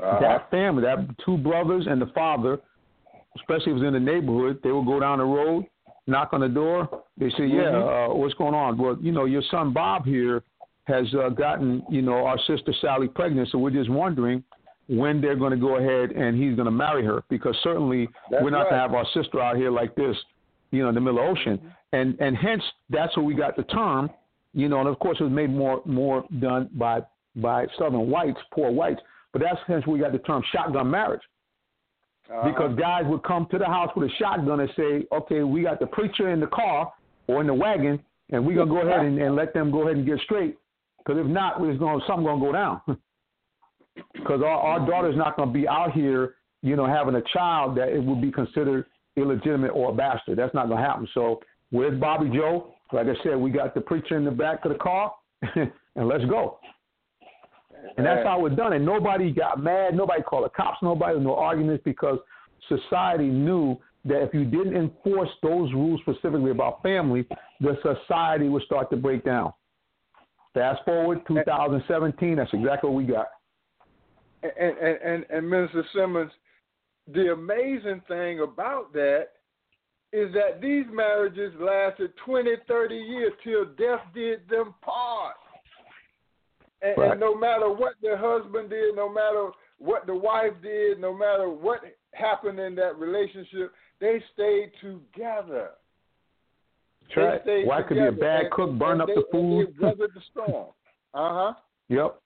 Uh-huh. 0.00 0.20
That 0.20 0.50
family, 0.50 0.82
that 0.82 0.98
two 1.24 1.36
brothers 1.36 1.86
and 1.88 2.00
the 2.00 2.06
father, 2.06 2.58
especially 3.36 3.72
if 3.72 3.78
it 3.78 3.80
was 3.80 3.82
in 3.82 3.92
the 3.94 4.00
neighborhood, 4.00 4.60
they 4.62 4.70
would 4.70 4.86
go 4.86 5.00
down 5.00 5.18
the 5.18 5.24
road, 5.24 5.66
knock 6.06 6.30
on 6.32 6.40
the 6.40 6.48
door. 6.48 7.02
They 7.16 7.30
say, 7.30 7.46
"Yeah, 7.46 7.72
mm-hmm. 7.72 8.12
uh, 8.12 8.14
what's 8.14 8.34
going 8.34 8.54
on?" 8.54 8.78
Well, 8.78 8.96
you 9.00 9.12
know, 9.12 9.24
your 9.24 9.42
son 9.50 9.72
Bob 9.72 10.04
here 10.04 10.42
has 10.84 11.06
uh, 11.14 11.28
gotten, 11.30 11.82
you 11.90 12.00
know, 12.02 12.24
our 12.24 12.38
sister 12.46 12.72
Sally 12.80 13.08
pregnant, 13.08 13.48
so 13.50 13.58
we're 13.58 13.70
just 13.70 13.90
wondering 13.90 14.42
when 14.88 15.20
they're 15.20 15.36
going 15.36 15.50
to 15.50 15.58
go 15.58 15.76
ahead 15.76 16.12
and 16.12 16.42
he's 16.42 16.54
going 16.54 16.64
to 16.64 16.70
marry 16.70 17.04
her 17.04 17.22
because 17.28 17.54
certainly 17.62 18.08
that's 18.30 18.42
we're 18.42 18.50
not 18.50 18.62
right. 18.62 18.70
going 18.70 18.80
to 18.80 18.80
have 18.80 18.94
our 18.94 19.06
sister 19.12 19.40
out 19.40 19.56
here 19.56 19.70
like 19.70 19.94
this, 19.94 20.16
you 20.70 20.82
know, 20.82 20.88
in 20.88 20.94
the 20.94 21.00
middle 21.00 21.18
of 21.18 21.34
the 21.34 21.40
ocean. 21.40 21.58
Mm-hmm. 21.58 21.68
And 21.92 22.20
and 22.20 22.36
hence 22.36 22.62
that's 22.90 23.16
where 23.16 23.24
we 23.24 23.34
got 23.34 23.56
the 23.56 23.64
term, 23.64 24.10
you 24.52 24.68
know, 24.68 24.80
and 24.80 24.88
of 24.88 24.98
course 24.98 25.18
it 25.20 25.24
was 25.24 25.32
made 25.32 25.50
more 25.50 25.82
more 25.84 26.24
done 26.38 26.68
by 26.74 27.00
by 27.36 27.66
southern 27.78 28.10
whites, 28.10 28.38
poor 28.52 28.70
whites, 28.70 29.00
but 29.32 29.42
that's 29.42 29.58
hence 29.66 29.86
we 29.86 29.98
got 29.98 30.12
the 30.12 30.18
term 30.18 30.42
shotgun 30.52 30.90
marriage. 30.90 31.22
Uh-huh. 32.30 32.48
Because 32.48 32.78
guys 32.78 33.04
would 33.06 33.22
come 33.22 33.46
to 33.50 33.58
the 33.58 33.64
house 33.64 33.90
with 33.96 34.10
a 34.10 34.14
shotgun 34.18 34.60
and 34.60 34.70
say, 34.76 35.06
"Okay, 35.12 35.42
we 35.42 35.62
got 35.62 35.80
the 35.80 35.86
preacher 35.86 36.30
in 36.30 36.40
the 36.40 36.46
car 36.48 36.92
or 37.26 37.40
in 37.40 37.46
the 37.46 37.54
wagon, 37.54 38.02
and 38.30 38.46
we're 38.46 38.56
gonna 38.56 38.70
go 38.70 38.86
ahead 38.86 39.06
and, 39.06 39.18
and 39.18 39.34
let 39.34 39.54
them 39.54 39.70
go 39.70 39.82
ahead 39.82 39.96
and 39.96 40.06
get 40.06 40.18
straight. 40.20 40.58
Because 40.98 41.18
if 41.18 41.26
not, 41.26 41.60
there's 41.60 41.78
gonna, 41.78 42.00
something 42.06 42.24
gonna 42.24 42.40
go 42.40 42.52
down." 42.52 42.80
because 44.14 44.42
our, 44.42 44.58
our 44.58 44.86
daughter's 44.86 45.16
not 45.16 45.36
going 45.36 45.48
to 45.48 45.52
be 45.52 45.66
out 45.68 45.92
here, 45.92 46.34
you 46.62 46.76
know, 46.76 46.86
having 46.86 47.14
a 47.14 47.22
child 47.32 47.76
that 47.76 47.88
it 47.88 48.02
would 48.02 48.20
be 48.20 48.30
considered 48.30 48.86
illegitimate 49.16 49.70
or 49.74 49.90
a 49.90 49.94
bastard. 49.94 50.38
That's 50.38 50.54
not 50.54 50.68
going 50.68 50.80
to 50.80 50.86
happen. 50.86 51.08
So 51.14 51.40
where's 51.70 51.98
Bobby 51.98 52.30
Joe? 52.30 52.74
Like 52.92 53.06
I 53.06 53.22
said, 53.22 53.36
we 53.36 53.50
got 53.50 53.74
the 53.74 53.80
preacher 53.80 54.16
in 54.16 54.24
the 54.24 54.30
back 54.30 54.64
of 54.64 54.72
the 54.72 54.78
car, 54.78 55.12
and 55.54 56.08
let's 56.08 56.24
go. 56.24 56.58
And 57.96 58.06
that's 58.06 58.24
how 58.24 58.44
it's 58.46 58.56
done. 58.56 58.72
And 58.72 58.84
nobody 58.84 59.32
got 59.32 59.62
mad. 59.62 59.94
Nobody 59.94 60.22
called 60.22 60.44
the 60.44 60.50
cops. 60.50 60.78
Nobody, 60.82 61.18
no 61.18 61.34
arguments 61.36 61.82
because 61.84 62.18
society 62.68 63.28
knew 63.28 63.76
that 64.04 64.22
if 64.22 64.32
you 64.32 64.44
didn't 64.44 64.76
enforce 64.76 65.30
those 65.42 65.72
rules 65.72 66.00
specifically 66.02 66.50
about 66.50 66.82
family, 66.82 67.26
the 67.60 67.76
society 67.82 68.48
would 68.48 68.62
start 68.62 68.90
to 68.90 68.96
break 68.96 69.24
down. 69.24 69.52
Fast 70.54 70.84
forward 70.84 71.20
2017, 71.26 72.36
that's 72.36 72.50
exactly 72.52 72.90
what 72.90 72.96
we 72.96 73.04
got 73.04 73.28
and, 74.42 74.52
and, 74.78 74.98
and, 75.02 75.26
and 75.30 75.50
Minister 75.50 75.84
Simmons, 75.94 76.30
the 77.12 77.32
amazing 77.32 78.02
thing 78.08 78.40
about 78.40 78.92
that 78.92 79.28
is 80.12 80.32
that 80.32 80.60
these 80.60 80.84
marriages 80.92 81.52
lasted 81.60 82.12
20, 82.24 82.50
30 82.66 82.94
years 82.94 83.32
till 83.44 83.64
death 83.64 84.00
did 84.14 84.48
them 84.48 84.74
part. 84.82 85.36
And, 86.82 86.96
right. 86.96 87.10
and 87.12 87.20
no 87.20 87.36
matter 87.36 87.70
what 87.70 87.94
the 88.02 88.16
husband 88.16 88.70
did, 88.70 88.94
no 88.94 89.08
matter 89.08 89.50
what 89.78 90.06
the 90.06 90.14
wife 90.14 90.52
did, 90.62 91.00
no 91.00 91.12
matter 91.12 91.48
what 91.48 91.80
happened 92.12 92.58
in 92.58 92.74
that 92.76 92.96
relationship, 92.98 93.72
they 94.00 94.22
stayed 94.34 94.70
together. 94.80 95.70
That's 97.14 97.44
right. 97.46 97.66
Wife 97.66 97.86
could 97.88 97.94
be 97.94 98.06
a 98.06 98.12
bad 98.12 98.50
cook, 98.52 98.78
burn 98.78 99.00
up 99.00 99.08
they, 99.08 99.14
the 99.14 99.24
food. 99.32 99.74
They 99.80 99.86
weathered 99.86 100.10
the 100.14 100.20
storm. 100.30 100.68
Uh 101.14 101.34
huh. 101.34 101.52
Yep 101.88 102.20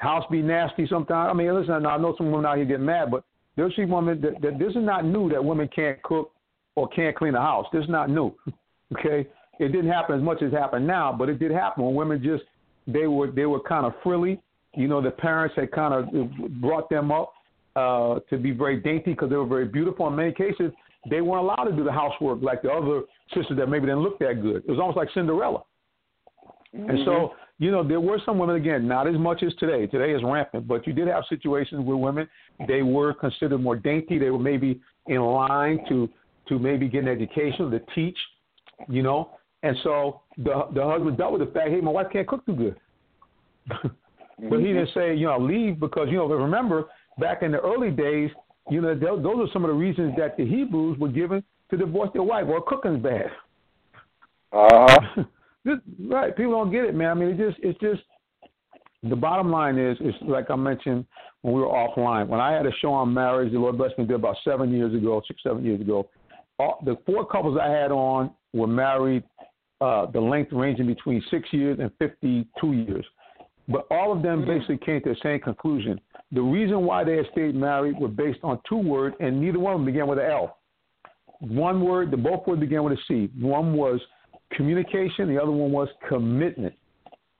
house 0.00 0.24
be 0.30 0.42
nasty 0.42 0.86
sometimes. 0.88 1.30
I 1.30 1.34
mean, 1.34 1.54
listen, 1.54 1.86
I 1.86 1.96
know 1.98 2.14
some 2.16 2.30
women 2.30 2.46
out 2.46 2.56
here 2.56 2.64
get 2.64 2.80
mad, 2.80 3.10
but 3.10 3.22
there's 3.56 3.74
see 3.76 3.84
women 3.84 4.20
that, 4.22 4.40
that 4.40 4.58
this 4.58 4.70
is 4.70 4.76
not 4.76 5.04
new 5.04 5.28
that 5.30 5.44
women 5.44 5.68
can't 5.74 6.02
cook 6.02 6.32
or 6.74 6.88
can't 6.88 7.14
clean 7.14 7.34
a 7.34 7.40
house. 7.40 7.66
This 7.72 7.84
is 7.84 7.90
not 7.90 8.08
new. 8.08 8.34
okay, 8.98 9.28
it 9.58 9.68
didn't 9.68 9.90
happen 9.90 10.16
as 10.16 10.22
much 10.22 10.42
as 10.42 10.52
happened 10.52 10.86
now, 10.86 11.14
but 11.16 11.28
it 11.28 11.38
did 11.38 11.50
happen 11.50 11.84
when 11.84 11.94
women 11.94 12.22
just 12.22 12.44
they 12.92 13.06
were 13.06 13.30
they 13.30 13.46
were 13.46 13.60
kind 13.60 13.86
of 13.86 13.92
frilly. 14.02 14.40
You 14.74 14.88
know, 14.88 15.00
the 15.00 15.10
parents 15.10 15.54
had 15.56 15.72
kind 15.72 15.94
of 15.94 16.60
brought 16.60 16.88
them 16.90 17.10
up 17.10 17.32
uh, 17.76 18.20
to 18.30 18.38
be 18.38 18.52
very 18.52 18.80
dainty 18.80 19.12
because 19.12 19.30
they 19.30 19.36
were 19.36 19.46
very 19.46 19.66
beautiful. 19.66 20.06
In 20.08 20.16
many 20.16 20.32
cases, 20.32 20.70
they 21.08 21.20
weren't 21.20 21.44
allowed 21.44 21.64
to 21.64 21.72
do 21.72 21.82
the 21.82 21.92
housework 21.92 22.40
like 22.42 22.62
the 22.62 22.70
other 22.70 23.02
sisters 23.34 23.56
that 23.56 23.66
maybe 23.68 23.86
didn't 23.86 24.02
look 24.02 24.18
that 24.20 24.42
good. 24.42 24.62
It 24.66 24.70
was 24.70 24.78
almost 24.78 24.96
like 24.96 25.08
Cinderella. 25.12 25.62
Mm-hmm. 26.74 26.90
And 26.90 26.98
so 27.04 27.32
you 27.60 27.70
know, 27.70 27.86
there 27.86 28.00
were 28.00 28.18
some 28.24 28.38
women, 28.38 28.56
again, 28.56 28.88
not 28.88 29.06
as 29.06 29.16
much 29.16 29.42
as 29.42 29.54
today. 29.56 29.86
Today 29.86 30.12
is 30.14 30.22
rampant, 30.24 30.66
but 30.66 30.86
you 30.86 30.94
did 30.94 31.08
have 31.08 31.24
situations 31.28 31.84
where 31.84 31.96
women, 31.96 32.26
they 32.66 32.80
were 32.80 33.12
considered 33.12 33.58
more 33.58 33.76
dainty. 33.76 34.18
They 34.18 34.30
were 34.30 34.38
maybe 34.38 34.80
in 35.08 35.20
line 35.20 35.78
to, 35.90 36.08
to 36.48 36.58
maybe 36.58 36.88
get 36.88 37.02
an 37.02 37.08
education, 37.08 37.70
to 37.70 37.80
teach, 37.94 38.16
you 38.88 39.02
know. 39.02 39.32
And 39.62 39.76
so 39.82 40.22
the, 40.38 40.68
the 40.74 40.82
husband 40.82 41.18
dealt 41.18 41.32
with 41.32 41.46
the 41.46 41.52
fact, 41.52 41.68
hey, 41.70 41.80
my 41.80 41.90
wife 41.90 42.06
can't 42.12 42.26
cook 42.26 42.44
too 42.46 42.54
good. 42.54 42.76
but 43.68 44.58
he 44.58 44.66
didn't 44.66 44.90
say, 44.94 45.14
you 45.14 45.26
know, 45.26 45.38
leave 45.38 45.78
because, 45.78 46.08
you 46.10 46.16
know, 46.16 46.26
remember 46.26 46.86
back 47.18 47.42
in 47.42 47.52
the 47.52 47.60
early 47.60 47.90
days, 47.90 48.30
you 48.70 48.80
know, 48.80 48.94
those 48.94 49.24
are 49.24 49.52
some 49.52 49.64
of 49.64 49.68
the 49.68 49.74
reasons 49.74 50.14
that 50.16 50.36
the 50.36 50.46
Hebrews 50.46 50.98
were 50.98 51.08
given 51.08 51.42
to 51.70 51.76
divorce 51.76 52.10
their 52.12 52.22
wife. 52.22 52.46
Well, 52.46 52.62
cooking's 52.66 53.02
bad. 53.02 53.26
Uh 54.52 54.96
huh. 55.14 55.22
Right. 56.00 56.36
People 56.36 56.54
don't 56.54 56.72
get 56.72 56.84
it, 56.84 56.92
man. 56.92 57.10
I 57.10 57.14
mean, 57.14 57.28
it 57.28 57.36
just 57.36 57.56
it's 57.62 57.78
just 57.78 58.02
the 59.02 59.14
bottom 59.14 59.50
line 59.50 59.78
is 59.78 59.96
is 60.00 60.12
like 60.22 60.50
I 60.50 60.56
mentioned 60.56 61.06
when 61.42 61.54
we 61.54 61.60
were 61.60 61.68
offline. 61.68 62.26
When 62.26 62.40
I 62.40 62.52
had 62.52 62.66
a 62.66 62.72
show 62.80 62.92
on 62.92 63.14
marriage, 63.14 63.52
the 63.52 63.58
Lord 63.58 63.78
blessed 63.78 63.96
me 63.98 64.06
did 64.06 64.16
about 64.16 64.36
seven 64.44 64.72
years 64.72 64.92
ago, 64.94 65.22
six 65.28 65.40
seven 65.42 65.64
years 65.64 65.80
ago. 65.80 66.08
All, 66.58 66.82
the 66.84 66.96
four 67.06 67.24
couples 67.26 67.58
I 67.62 67.70
had 67.70 67.92
on 67.92 68.32
were 68.52 68.66
married, 68.66 69.22
uh, 69.80 70.06
the 70.06 70.20
length 70.20 70.52
ranging 70.52 70.86
between 70.86 71.22
six 71.30 71.52
years 71.52 71.78
and 71.80 71.90
fifty 71.98 72.46
two 72.60 72.72
years. 72.72 73.04
But 73.68 73.86
all 73.90 74.12
of 74.12 74.22
them 74.22 74.44
basically 74.44 74.78
came 74.78 75.00
to 75.02 75.10
the 75.10 75.16
same 75.22 75.40
conclusion. 75.40 76.00
The 76.32 76.42
reason 76.42 76.84
why 76.84 77.04
they 77.04 77.16
had 77.16 77.26
stayed 77.32 77.54
married 77.54 77.98
were 77.98 78.08
based 78.08 78.40
on 78.42 78.58
two 78.68 78.76
words, 78.78 79.14
and 79.20 79.40
neither 79.40 79.58
one 79.58 79.74
of 79.74 79.78
them 79.80 79.86
began 79.86 80.06
with 80.06 80.18
an 80.18 80.26
L. 80.30 80.58
One 81.40 81.82
word, 81.82 82.10
the 82.10 82.16
both 82.16 82.46
words 82.46 82.60
began 82.60 82.82
with 82.84 82.94
a 82.94 83.02
C. 83.08 83.30
One 83.40 83.72
was 83.74 84.00
communication. 84.52 85.28
The 85.28 85.40
other 85.40 85.52
one 85.52 85.72
was 85.72 85.88
commitment. 86.08 86.74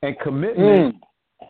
And 0.02 0.18
commitment 0.20 0.96
mm. 0.96 1.48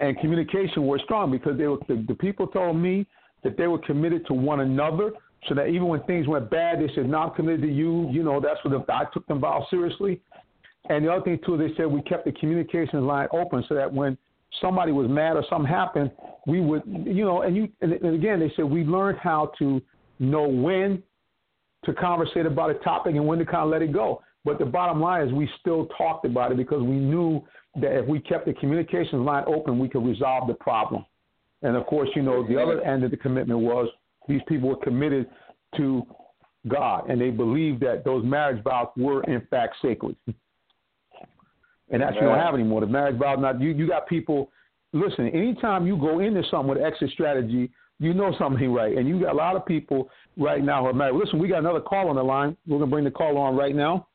and 0.00 0.18
communication 0.18 0.86
were 0.86 0.98
strong 1.04 1.30
because 1.30 1.56
they 1.56 1.66
were 1.66 1.78
the, 1.86 2.04
the 2.08 2.14
people 2.14 2.46
told 2.48 2.76
me 2.76 3.06
that 3.44 3.56
they 3.56 3.68
were 3.68 3.78
committed 3.78 4.26
to 4.26 4.34
one 4.34 4.60
another. 4.60 5.12
So 5.48 5.54
that 5.56 5.66
even 5.66 5.88
when 5.88 6.02
things 6.04 6.28
went 6.28 6.50
bad, 6.50 6.80
they 6.80 6.92
said, 6.94 7.08
"No, 7.08 7.18
I'm 7.18 7.34
committed 7.34 7.62
to 7.62 7.72
you." 7.72 8.08
You 8.10 8.22
know, 8.22 8.40
that's 8.40 8.64
what 8.64 8.70
the, 8.70 8.92
I 8.92 9.04
took 9.12 9.26
them 9.26 9.40
vow 9.40 9.66
seriously. 9.70 10.20
And 10.88 11.04
the 11.04 11.12
other 11.12 11.24
thing 11.24 11.38
too, 11.46 11.56
they 11.56 11.74
said 11.76 11.86
we 11.86 12.02
kept 12.02 12.24
the 12.24 12.32
communication 12.32 13.06
line 13.06 13.28
open 13.32 13.64
so 13.68 13.74
that 13.74 13.92
when 13.92 14.18
somebody 14.60 14.92
was 14.92 15.08
mad 15.08 15.36
or 15.36 15.44
something 15.48 15.70
happened, 15.70 16.10
we 16.46 16.60
would, 16.60 16.82
you 16.86 17.24
know, 17.24 17.42
and 17.42 17.56
you, 17.56 17.68
and, 17.80 17.92
and 17.92 18.14
again, 18.14 18.40
they 18.40 18.52
said 18.56 18.64
we 18.64 18.84
learned 18.84 19.18
how 19.18 19.52
to 19.58 19.80
know 20.18 20.46
when 20.48 21.02
to 21.84 21.92
conversate 21.94 22.46
about 22.46 22.70
a 22.70 22.74
topic 22.74 23.14
and 23.14 23.26
when 23.26 23.38
to 23.38 23.44
kind 23.44 23.64
of 23.64 23.70
let 23.70 23.82
it 23.82 23.92
go. 23.92 24.22
But 24.44 24.58
the 24.58 24.64
bottom 24.64 25.00
line 25.00 25.26
is 25.26 25.32
we 25.32 25.48
still 25.60 25.86
talked 25.98 26.24
about 26.24 26.50
it 26.50 26.56
because 26.56 26.82
we 26.82 26.96
knew 26.96 27.42
that 27.76 27.98
if 27.98 28.06
we 28.06 28.20
kept 28.20 28.46
the 28.46 28.52
communications 28.54 29.24
line 29.24 29.44
open, 29.46 29.78
we 29.78 29.88
could 29.88 30.04
resolve 30.04 30.48
the 30.48 30.54
problem. 30.54 31.04
And 31.62 31.76
of 31.76 31.86
course, 31.86 32.08
you 32.16 32.22
know, 32.22 32.46
the 32.46 32.60
other 32.60 32.80
end 32.82 33.04
of 33.04 33.10
the 33.12 33.16
commitment 33.16 33.60
was 33.60 33.88
these 34.28 34.40
people 34.48 34.68
were 34.68 34.76
committed 34.76 35.28
to 35.76 36.04
God 36.68 37.08
and 37.08 37.20
they 37.20 37.30
believed 37.30 37.80
that 37.80 38.04
those 38.04 38.24
marriage 38.24 38.62
vows 38.64 38.88
were 38.96 39.22
in 39.24 39.46
fact 39.50 39.76
sacred. 39.80 40.16
And 41.92 42.02
that's 42.02 42.14
you 42.14 42.22
don't 42.22 42.38
have 42.38 42.54
anymore. 42.54 42.80
The 42.80 42.86
marriage 42.86 43.18
vows 43.18 43.38
not 43.38 43.60
you 43.60 43.70
you 43.70 43.86
got 43.86 44.08
people 44.08 44.50
listen, 44.92 45.28
anytime 45.28 45.86
you 45.86 45.96
go 45.96 46.20
into 46.20 46.42
something 46.50 46.68
with 46.68 46.82
exit 46.82 47.10
strategy, 47.10 47.70
you 47.98 48.14
know 48.14 48.34
something 48.38 48.72
right. 48.72 48.96
And 48.96 49.08
you 49.08 49.20
got 49.20 49.32
a 49.32 49.36
lot 49.36 49.56
of 49.56 49.64
people 49.66 50.10
right 50.36 50.62
now 50.62 50.82
who 50.82 50.88
are 50.88 50.92
married. 50.92 51.16
Listen, 51.16 51.38
we 51.38 51.48
got 51.48 51.60
another 51.60 51.80
call 51.80 52.08
on 52.08 52.16
the 52.16 52.22
line. 52.22 52.56
We're 52.66 52.78
gonna 52.78 52.90
bring 52.90 53.04
the 53.04 53.10
call 53.10 53.38
on 53.38 53.56
right 53.56 53.74
now. 53.74 54.08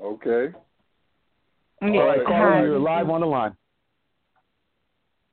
Okay. 0.00 0.54
All 1.82 1.88
right, 1.88 2.24
caller, 2.26 2.66
you're 2.66 2.78
live 2.78 3.08
on 3.08 3.20
the 3.20 3.26
line. 3.26 3.56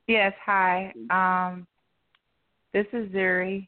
Yes, 0.06 0.32
hi. 0.44 0.92
Um, 1.10 1.66
this 2.72 2.86
is 2.92 3.08
Zuri. 3.10 3.66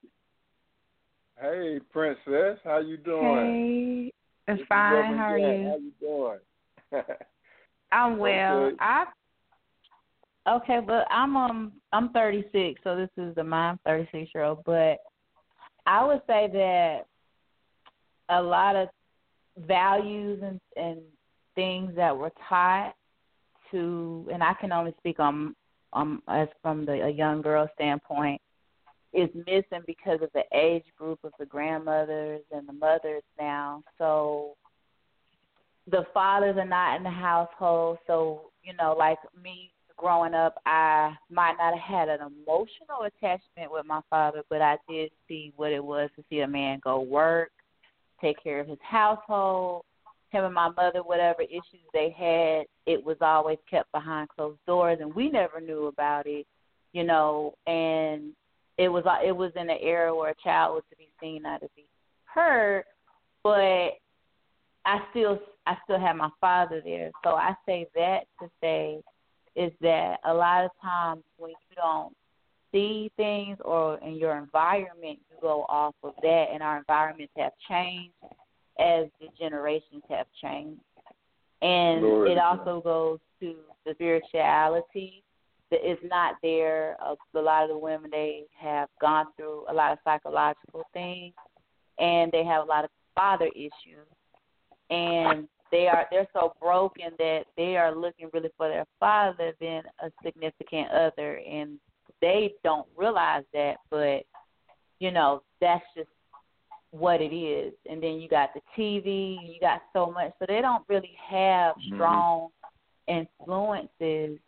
Hey, 1.39 1.81
Princess, 1.93 2.59
how 2.65 2.79
you 2.79 2.97
doing? 2.97 4.13
Hey, 4.47 4.53
it's 4.53 4.61
This 4.61 4.69
fine. 4.69 5.17
How 5.17 5.33
are 5.33 5.39
you? 5.39 5.69
How 5.69 5.77
you 5.77 5.93
doing? 6.01 6.39
I'm 7.93 8.19
well. 8.19 8.67
Okay. 8.67 8.77
I 8.81 9.05
okay, 10.49 10.81
but 10.85 11.07
I'm 11.11 11.37
um 11.37 11.73
I'm 11.93 12.11
36, 12.11 12.81
so 12.85 12.97
this 12.97 13.11
is 13.17 13.35
the 13.35 13.45
my 13.45 13.75
36 13.85 14.31
year 14.35 14.45
old. 14.45 14.63
But 14.65 14.99
I 15.87 16.05
would 16.05 16.23
say 16.27 16.49
that 16.53 17.07
a 18.29 18.41
lot 18.41 18.77
of 18.77 18.89
values 19.67 20.43
and 20.43 20.61
and 20.77 21.01
things 21.55 21.93
that 21.97 22.17
were 22.17 22.33
taught 22.49 22.95
to, 23.71 24.29
and 24.33 24.43
I 24.43 24.55
can 24.55 24.73
only 24.73 24.95
speak 24.99 25.21
on 25.21 25.55
um 25.93 26.23
as 26.29 26.49
from 26.63 26.87
the 26.87 27.05
a 27.05 27.11
young 27.11 27.43
girl 27.43 27.69
standpoint, 27.75 28.41
is 29.13 29.29
missing 29.35 29.83
because 29.87 30.21
of 30.23 30.31
the 30.35 30.45
age 30.55 30.85
group 30.97 31.19
of 31.25 31.33
the 31.39 31.47
grandmothers 31.47 32.43
and 32.53 32.69
the 32.69 32.73
mothers 32.73 33.25
now. 33.39 33.83
So 33.99 34.55
the 35.87 36.05
fathers 36.13 36.57
are 36.57 36.65
not 36.65 36.97
in 36.97 37.03
the 37.03 37.11
household, 37.11 37.99
so 38.07 38.51
you 38.63 38.73
know, 38.75 38.95
like 38.99 39.19
me 39.43 39.71
growing 39.97 40.35
up, 40.35 40.57
I 40.67 41.15
might 41.31 41.57
not 41.59 41.79
have 41.79 42.09
had 42.09 42.09
an 42.09 42.21
emotional 42.21 43.03
attachment 43.03 43.71
with 43.71 43.85
my 43.87 44.01
father, 44.09 44.43
but 44.49 44.63
I 44.63 44.79
did 44.89 45.11
see 45.29 45.53
what 45.57 45.73
it 45.73 45.85
was 45.85 46.09
to 46.17 46.25
see 46.31 46.41
a 46.41 46.49
man 46.49 46.81
go 46.83 47.01
work, 47.01 47.51
take 48.21 48.43
care 48.43 48.61
of 48.61 48.69
his 48.69 48.79
household. 48.83 49.85
Him 50.31 50.45
and 50.45 50.55
my 50.55 50.69
mother, 50.69 51.03
whatever 51.03 51.43
issues 51.43 51.85
they 51.93 52.15
had, 52.17 52.67
it 52.87 53.05
was 53.05 53.17
always 53.21 53.59
kept 53.69 53.91
behind 53.93 54.29
closed 54.29 54.61
doors, 54.67 54.99
and 55.01 55.15
we 55.15 55.29
never 55.29 55.61
knew 55.61 55.89
about 55.89 56.27
it, 56.27 56.47
you 56.93 57.03
know. 57.03 57.55
And 57.67 58.33
it 58.79 58.89
was 58.89 59.05
it 59.25 59.33
was 59.33 59.51
in 59.57 59.69
an 59.69 59.79
era 59.81 60.15
where 60.15 60.31
a 60.31 60.43
child 60.43 60.77
was 60.77 60.85
to 60.91 60.97
be 60.97 61.09
seen, 61.21 61.43
not 61.43 61.63
to 61.63 61.69
be 61.75 61.85
heard. 62.33 62.85
But 63.43 63.99
I 64.85 65.01
still 65.11 65.39
I 65.67 65.77
still 65.85 66.01
have 66.01 66.17
my 66.17 66.31
father 66.41 66.81
there. 66.85 67.11
So 67.25 67.31
I 67.31 67.55
say 67.67 67.87
that 67.95 68.21
to 68.41 68.49
say 68.61 69.01
is 69.57 69.73
that 69.81 70.21
a 70.25 70.33
lot 70.33 70.65
of 70.65 70.71
times 70.83 71.23
when 71.37 71.51
you 71.51 71.77
don't 71.77 72.15
see 72.73 73.11
things 73.17 73.59
or 73.65 73.99
in 73.99 74.15
your 74.15 74.39
environment 74.39 75.19
you 75.29 75.37
go 75.41 75.67
off 75.69 75.95
of 76.03 76.15
that 76.23 76.47
and 76.53 76.63
our 76.63 76.79
environments 76.79 77.33
have 77.37 77.53
changed 77.69 78.15
as 78.79 79.07
the 79.21 79.29
generations 79.39 80.03
have 80.09 80.27
changed. 80.41 80.81
And 81.63 82.01
Glory 82.01 82.33
it 82.33 82.39
also 82.39 82.81
goes 82.81 83.19
to 83.41 83.55
the 83.85 83.93
spirituality 83.95 85.23
that 85.71 85.89
is 85.89 85.99
not 86.05 86.37
there. 86.43 86.97
A 87.03 87.39
lot 87.39 87.65
of 87.65 87.69
the 87.69 87.79
women 87.79 88.11
they 88.11 88.45
have 88.59 88.89
gone 89.01 89.27
through 89.37 89.65
a 89.69 89.75
lot 89.75 89.93
of 89.93 89.99
psychological 90.05 90.85
things 90.95 91.35
and 91.99 92.33
they 92.33 92.45
have 92.45 92.65
a 92.65 92.67
lot 92.67 92.85
of 92.85 92.91
father 93.15 93.51
issues 93.55 94.07
and 94.91 95.49
they 95.71 95.87
are 95.87 96.07
they're 96.11 96.27
so 96.33 96.55
broken 96.61 97.11
that 97.19 97.45
they 97.57 97.77
are 97.77 97.95
looking 97.95 98.29
really 98.33 98.51
for 98.57 98.69
their 98.69 98.87
father 98.99 99.53
than 99.61 99.83
a 100.03 100.11
significant 100.23 100.91
other 100.91 101.41
and 101.49 101.79
they 102.21 102.53
don't 102.65 102.87
realize 102.97 103.45
that 103.55 103.77
but 103.91 104.25
you 104.99 105.11
know 105.11 105.43
that's 105.61 105.85
just 105.97 106.09
what 106.91 107.21
it 107.23 107.33
is 107.33 107.73
and 107.89 108.03
then 108.03 108.15
you 108.15 108.29
got 108.29 108.51
the 108.53 108.61
tv 108.77 109.39
you 109.47 109.61
got 109.61 109.81
so 109.93 110.11
much 110.11 110.33
so 110.39 110.45
they 110.49 110.61
don't 110.61 110.85
really 110.89 111.17
have 111.17 111.77
Mhm. 111.77 111.95
strong 111.95 112.49
influences 113.07 114.39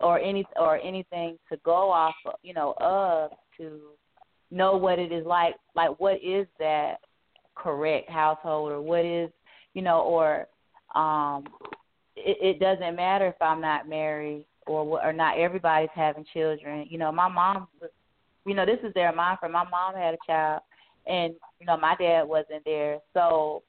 or 0.00 0.18
any 0.18 0.44
or 0.56 0.78
anything 0.78 1.38
to 1.50 1.56
go 1.58 1.90
off 1.90 2.14
of, 2.26 2.34
you 2.42 2.52
know 2.52 2.74
of 2.80 3.30
to 3.56 3.80
know 4.50 4.76
what 4.76 4.98
it 4.98 5.12
is 5.12 5.24
like 5.24 5.54
like 5.74 5.90
what 6.00 6.20
is 6.22 6.46
that 6.58 7.00
correct 7.54 8.08
household 8.08 8.72
or 8.72 8.80
what 8.80 9.04
is 9.04 9.30
you 9.74 9.82
know 9.82 10.00
or 10.00 10.46
um 10.94 11.44
it, 12.16 12.56
it 12.56 12.60
doesn't 12.60 12.96
matter 12.96 13.26
if 13.26 13.40
I'm 13.40 13.60
not 13.60 13.88
married 13.88 14.44
or 14.66 15.00
or 15.02 15.12
not 15.12 15.38
everybody's 15.38 15.88
having 15.94 16.24
children. 16.32 16.86
You 16.88 16.98
know 16.98 17.12
my 17.12 17.28
mom 17.28 17.68
was 17.80 17.90
you 18.46 18.54
know 18.54 18.66
this 18.66 18.80
is 18.82 18.94
their 18.94 19.12
mind 19.12 19.38
for 19.40 19.48
my 19.48 19.64
mom 19.68 19.94
had 19.94 20.14
a 20.14 20.18
child 20.26 20.62
and 21.06 21.34
you 21.60 21.66
know 21.66 21.76
my 21.76 21.94
dad 21.96 22.24
wasn't 22.24 22.64
there. 22.64 22.98
So 23.14 23.62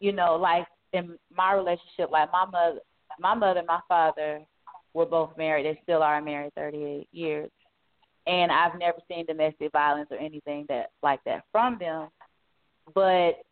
you 0.00 0.12
know 0.12 0.36
like 0.36 0.66
in 0.92 1.18
my 1.34 1.52
relationship 1.52 2.10
like 2.10 2.30
my 2.32 2.46
mother 2.46 2.80
my 3.18 3.34
mother 3.34 3.58
and 3.58 3.66
my 3.66 3.80
father 3.88 4.40
were 4.94 5.06
both 5.06 5.36
married. 5.36 5.66
They 5.66 5.80
still 5.82 6.02
are 6.02 6.20
married 6.20 6.54
38 6.54 7.08
years. 7.12 7.50
And 8.26 8.52
I've 8.52 8.78
never 8.78 8.98
seen 9.08 9.24
domestic 9.26 9.72
violence 9.72 10.08
or 10.10 10.18
anything 10.18 10.66
that 10.68 10.90
like 11.02 11.20
that 11.24 11.44
from 11.50 11.78
them. 11.78 12.08
But 12.94 13.42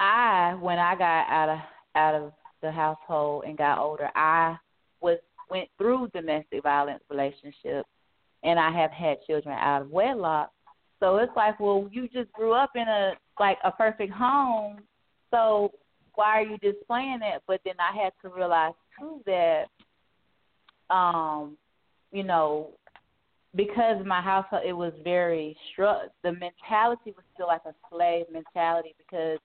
I 0.00 0.56
when 0.60 0.78
I 0.78 0.94
got 0.94 1.28
out 1.28 1.48
of 1.48 1.58
out 1.94 2.14
of 2.14 2.32
the 2.62 2.70
household 2.70 3.44
and 3.46 3.56
got 3.56 3.78
older, 3.78 4.10
I 4.14 4.56
was 5.00 5.18
went 5.50 5.68
through 5.78 6.08
domestic 6.08 6.62
violence 6.62 7.02
relationships 7.08 7.88
and 8.42 8.58
I 8.58 8.70
have 8.70 8.90
had 8.90 9.18
children 9.26 9.56
out 9.58 9.82
of 9.82 9.90
wedlock. 9.90 10.50
So 11.00 11.16
it's 11.16 11.32
like, 11.36 11.60
well, 11.60 11.88
you 11.90 12.08
just 12.08 12.32
grew 12.32 12.52
up 12.52 12.70
in 12.74 12.88
a 12.88 13.12
like 13.38 13.58
a 13.64 13.70
perfect 13.70 14.12
home, 14.12 14.78
so 15.30 15.72
why 16.14 16.40
are 16.40 16.42
you 16.42 16.56
displaying 16.58 17.18
that? 17.20 17.42
But 17.46 17.60
then 17.64 17.74
I 17.78 18.02
had 18.02 18.12
to 18.22 18.34
realize 18.34 18.72
too 18.98 19.20
that 19.26 19.66
um, 20.88 21.56
you 22.12 22.22
know, 22.22 22.70
because 23.54 24.04
my 24.06 24.20
household 24.20 24.62
it 24.66 24.72
was 24.72 24.92
very 25.04 25.56
struck 25.72 26.02
the 26.22 26.32
mentality 26.32 27.12
was 27.14 27.24
still 27.34 27.46
like 27.46 27.62
a 27.66 27.74
slave 27.90 28.26
mentality 28.32 28.94
because 28.98 29.38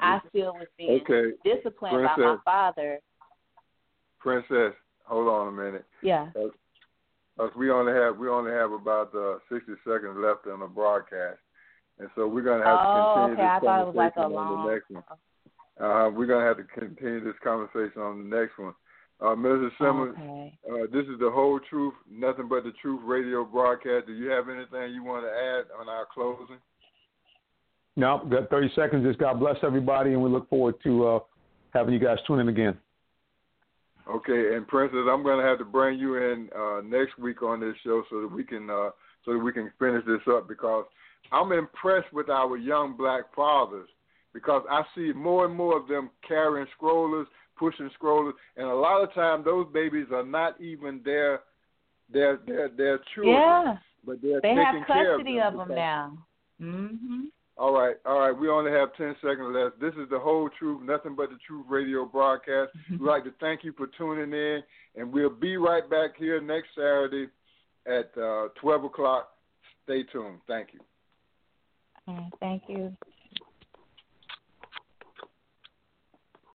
I 0.00 0.20
still 0.28 0.54
was 0.54 0.66
being 0.76 1.00
Okay, 1.02 1.32
disciplined 1.44 1.94
by 1.94 2.02
my 2.02 2.14
Princess. 2.14 2.40
father. 2.44 2.98
Princess, 4.20 4.74
hold 5.04 5.28
on 5.28 5.48
a 5.48 5.52
minute. 5.52 5.84
Yeah. 6.02 6.28
Us, 7.38 7.50
we 7.56 7.70
only 7.70 7.92
have 7.92 8.18
we 8.18 8.28
only 8.28 8.50
have 8.50 8.72
about 8.72 9.14
uh, 9.14 9.38
sixty 9.50 9.72
seconds 9.84 10.16
left 10.18 10.46
on 10.48 10.60
the 10.60 10.66
broadcast, 10.66 11.38
and 12.00 12.08
so 12.16 12.26
we're 12.26 12.42
gonna 12.42 12.64
have 12.64 12.78
Oh, 12.80 12.82
to 12.82 13.30
continue 13.30 13.34
okay. 13.34 13.42
this 13.42 13.50
I 13.50 13.60
thought 13.60 13.80
it 13.82 13.86
was 13.86 13.94
like 13.94 14.14
conversation 14.14 14.38
on 14.38 14.56
long 14.56 14.66
the 14.66 14.72
next 14.72 14.90
one. 14.90 15.04
Uh, 15.78 16.10
we're 16.10 16.26
gonna 16.26 16.44
have 16.44 16.56
to 16.56 16.64
continue 16.64 17.22
this 17.22 17.38
conversation 17.44 18.02
on 18.02 18.28
the 18.28 18.36
next 18.36 18.58
one. 18.58 18.74
Uh, 19.20 19.34
Mrs. 19.34 19.70
Simmons, 19.78 20.14
Okay. 20.18 20.58
uh, 20.70 20.86
this 20.90 21.06
is 21.06 21.18
the 21.20 21.30
whole 21.30 21.60
truth, 21.70 21.94
nothing 22.10 22.48
but 22.48 22.64
the 22.64 22.72
truth 22.82 23.00
radio 23.04 23.44
broadcast. 23.44 24.06
Do 24.06 24.12
you 24.14 24.30
have 24.30 24.48
anything 24.48 24.92
you 24.94 25.04
want 25.04 25.24
to 25.24 25.30
add 25.30 25.66
on 25.78 25.88
our 25.88 26.06
closing? 26.12 26.58
No, 27.98 28.24
got 28.30 28.48
30 28.48 28.70
seconds. 28.76 29.04
Just 29.04 29.18
God 29.18 29.40
bless 29.40 29.56
everybody, 29.64 30.12
and 30.12 30.22
we 30.22 30.30
look 30.30 30.48
forward 30.48 30.76
to 30.84 31.06
uh, 31.06 31.18
having 31.74 31.92
you 31.92 31.98
guys 31.98 32.18
tune 32.28 32.38
in 32.38 32.48
again. 32.48 32.78
Okay, 34.08 34.54
and 34.54 34.66
Princess, 34.68 35.00
I'm 35.10 35.24
going 35.24 35.38
to 35.38 35.44
have 35.44 35.58
to 35.58 35.64
bring 35.64 35.98
you 35.98 36.14
in 36.14 36.48
uh, 36.56 36.80
next 36.84 37.18
week 37.18 37.42
on 37.42 37.58
this 37.60 37.74
show 37.84 38.04
so 38.08 38.20
that 38.20 38.30
we 38.32 38.44
can 38.44 38.70
uh, 38.70 38.90
so 39.24 39.32
that 39.32 39.38
we 39.40 39.52
can 39.52 39.70
finish 39.80 40.04
this 40.06 40.20
up 40.30 40.46
because 40.48 40.84
I'm 41.32 41.50
impressed 41.50 42.12
with 42.12 42.30
our 42.30 42.56
young 42.56 42.96
black 42.96 43.24
fathers 43.34 43.88
because 44.32 44.62
I 44.70 44.82
see 44.94 45.12
more 45.12 45.44
and 45.44 45.54
more 45.54 45.76
of 45.76 45.88
them 45.88 46.08
carrying 46.26 46.68
scrollers, 46.80 47.26
pushing 47.58 47.90
scrollers, 48.00 48.32
and 48.56 48.68
a 48.68 48.74
lot 48.74 49.02
of 49.02 49.12
time 49.12 49.42
those 49.44 49.66
babies 49.74 50.06
are 50.12 50.24
not 50.24 50.58
even 50.60 51.00
their 51.04 51.40
their 52.12 52.38
their 52.46 52.68
their 52.68 53.00
children, 53.12 53.34
Yeah. 53.34 53.76
but 54.06 54.22
they're 54.22 54.40
They 54.40 54.50
taking 54.54 54.62
have 54.64 54.86
care 54.86 55.16
custody 55.16 55.40
of 55.40 55.46
of 55.46 55.52
them 55.52 55.58
them 55.58 55.68
because- 55.68 55.76
now. 55.76 56.18
Mhm. 56.62 57.24
All 57.58 57.72
right, 57.72 57.96
all 58.06 58.20
right. 58.20 58.30
We 58.30 58.48
only 58.48 58.70
have 58.70 58.94
10 58.96 59.16
seconds 59.20 59.52
left. 59.52 59.80
This 59.80 59.92
is 59.94 60.08
the 60.10 60.18
whole 60.18 60.48
truth, 60.58 60.80
nothing 60.84 61.16
but 61.16 61.30
the 61.30 61.38
truth 61.44 61.66
radio 61.68 62.04
broadcast. 62.04 62.70
We'd 62.90 63.00
like 63.00 63.24
to 63.24 63.32
thank 63.40 63.64
you 63.64 63.72
for 63.72 63.88
tuning 63.98 64.32
in, 64.32 64.62
and 64.94 65.12
we'll 65.12 65.28
be 65.28 65.56
right 65.56 65.88
back 65.90 66.10
here 66.16 66.40
next 66.40 66.68
Saturday 66.76 67.26
at 67.86 68.16
uh, 68.16 68.48
12 68.60 68.84
o'clock. 68.84 69.30
Stay 69.84 70.04
tuned. 70.04 70.38
Thank 70.46 70.68
you. 70.72 70.80
Mm, 72.08 72.30
Thank 72.38 72.62
you. 72.68 72.96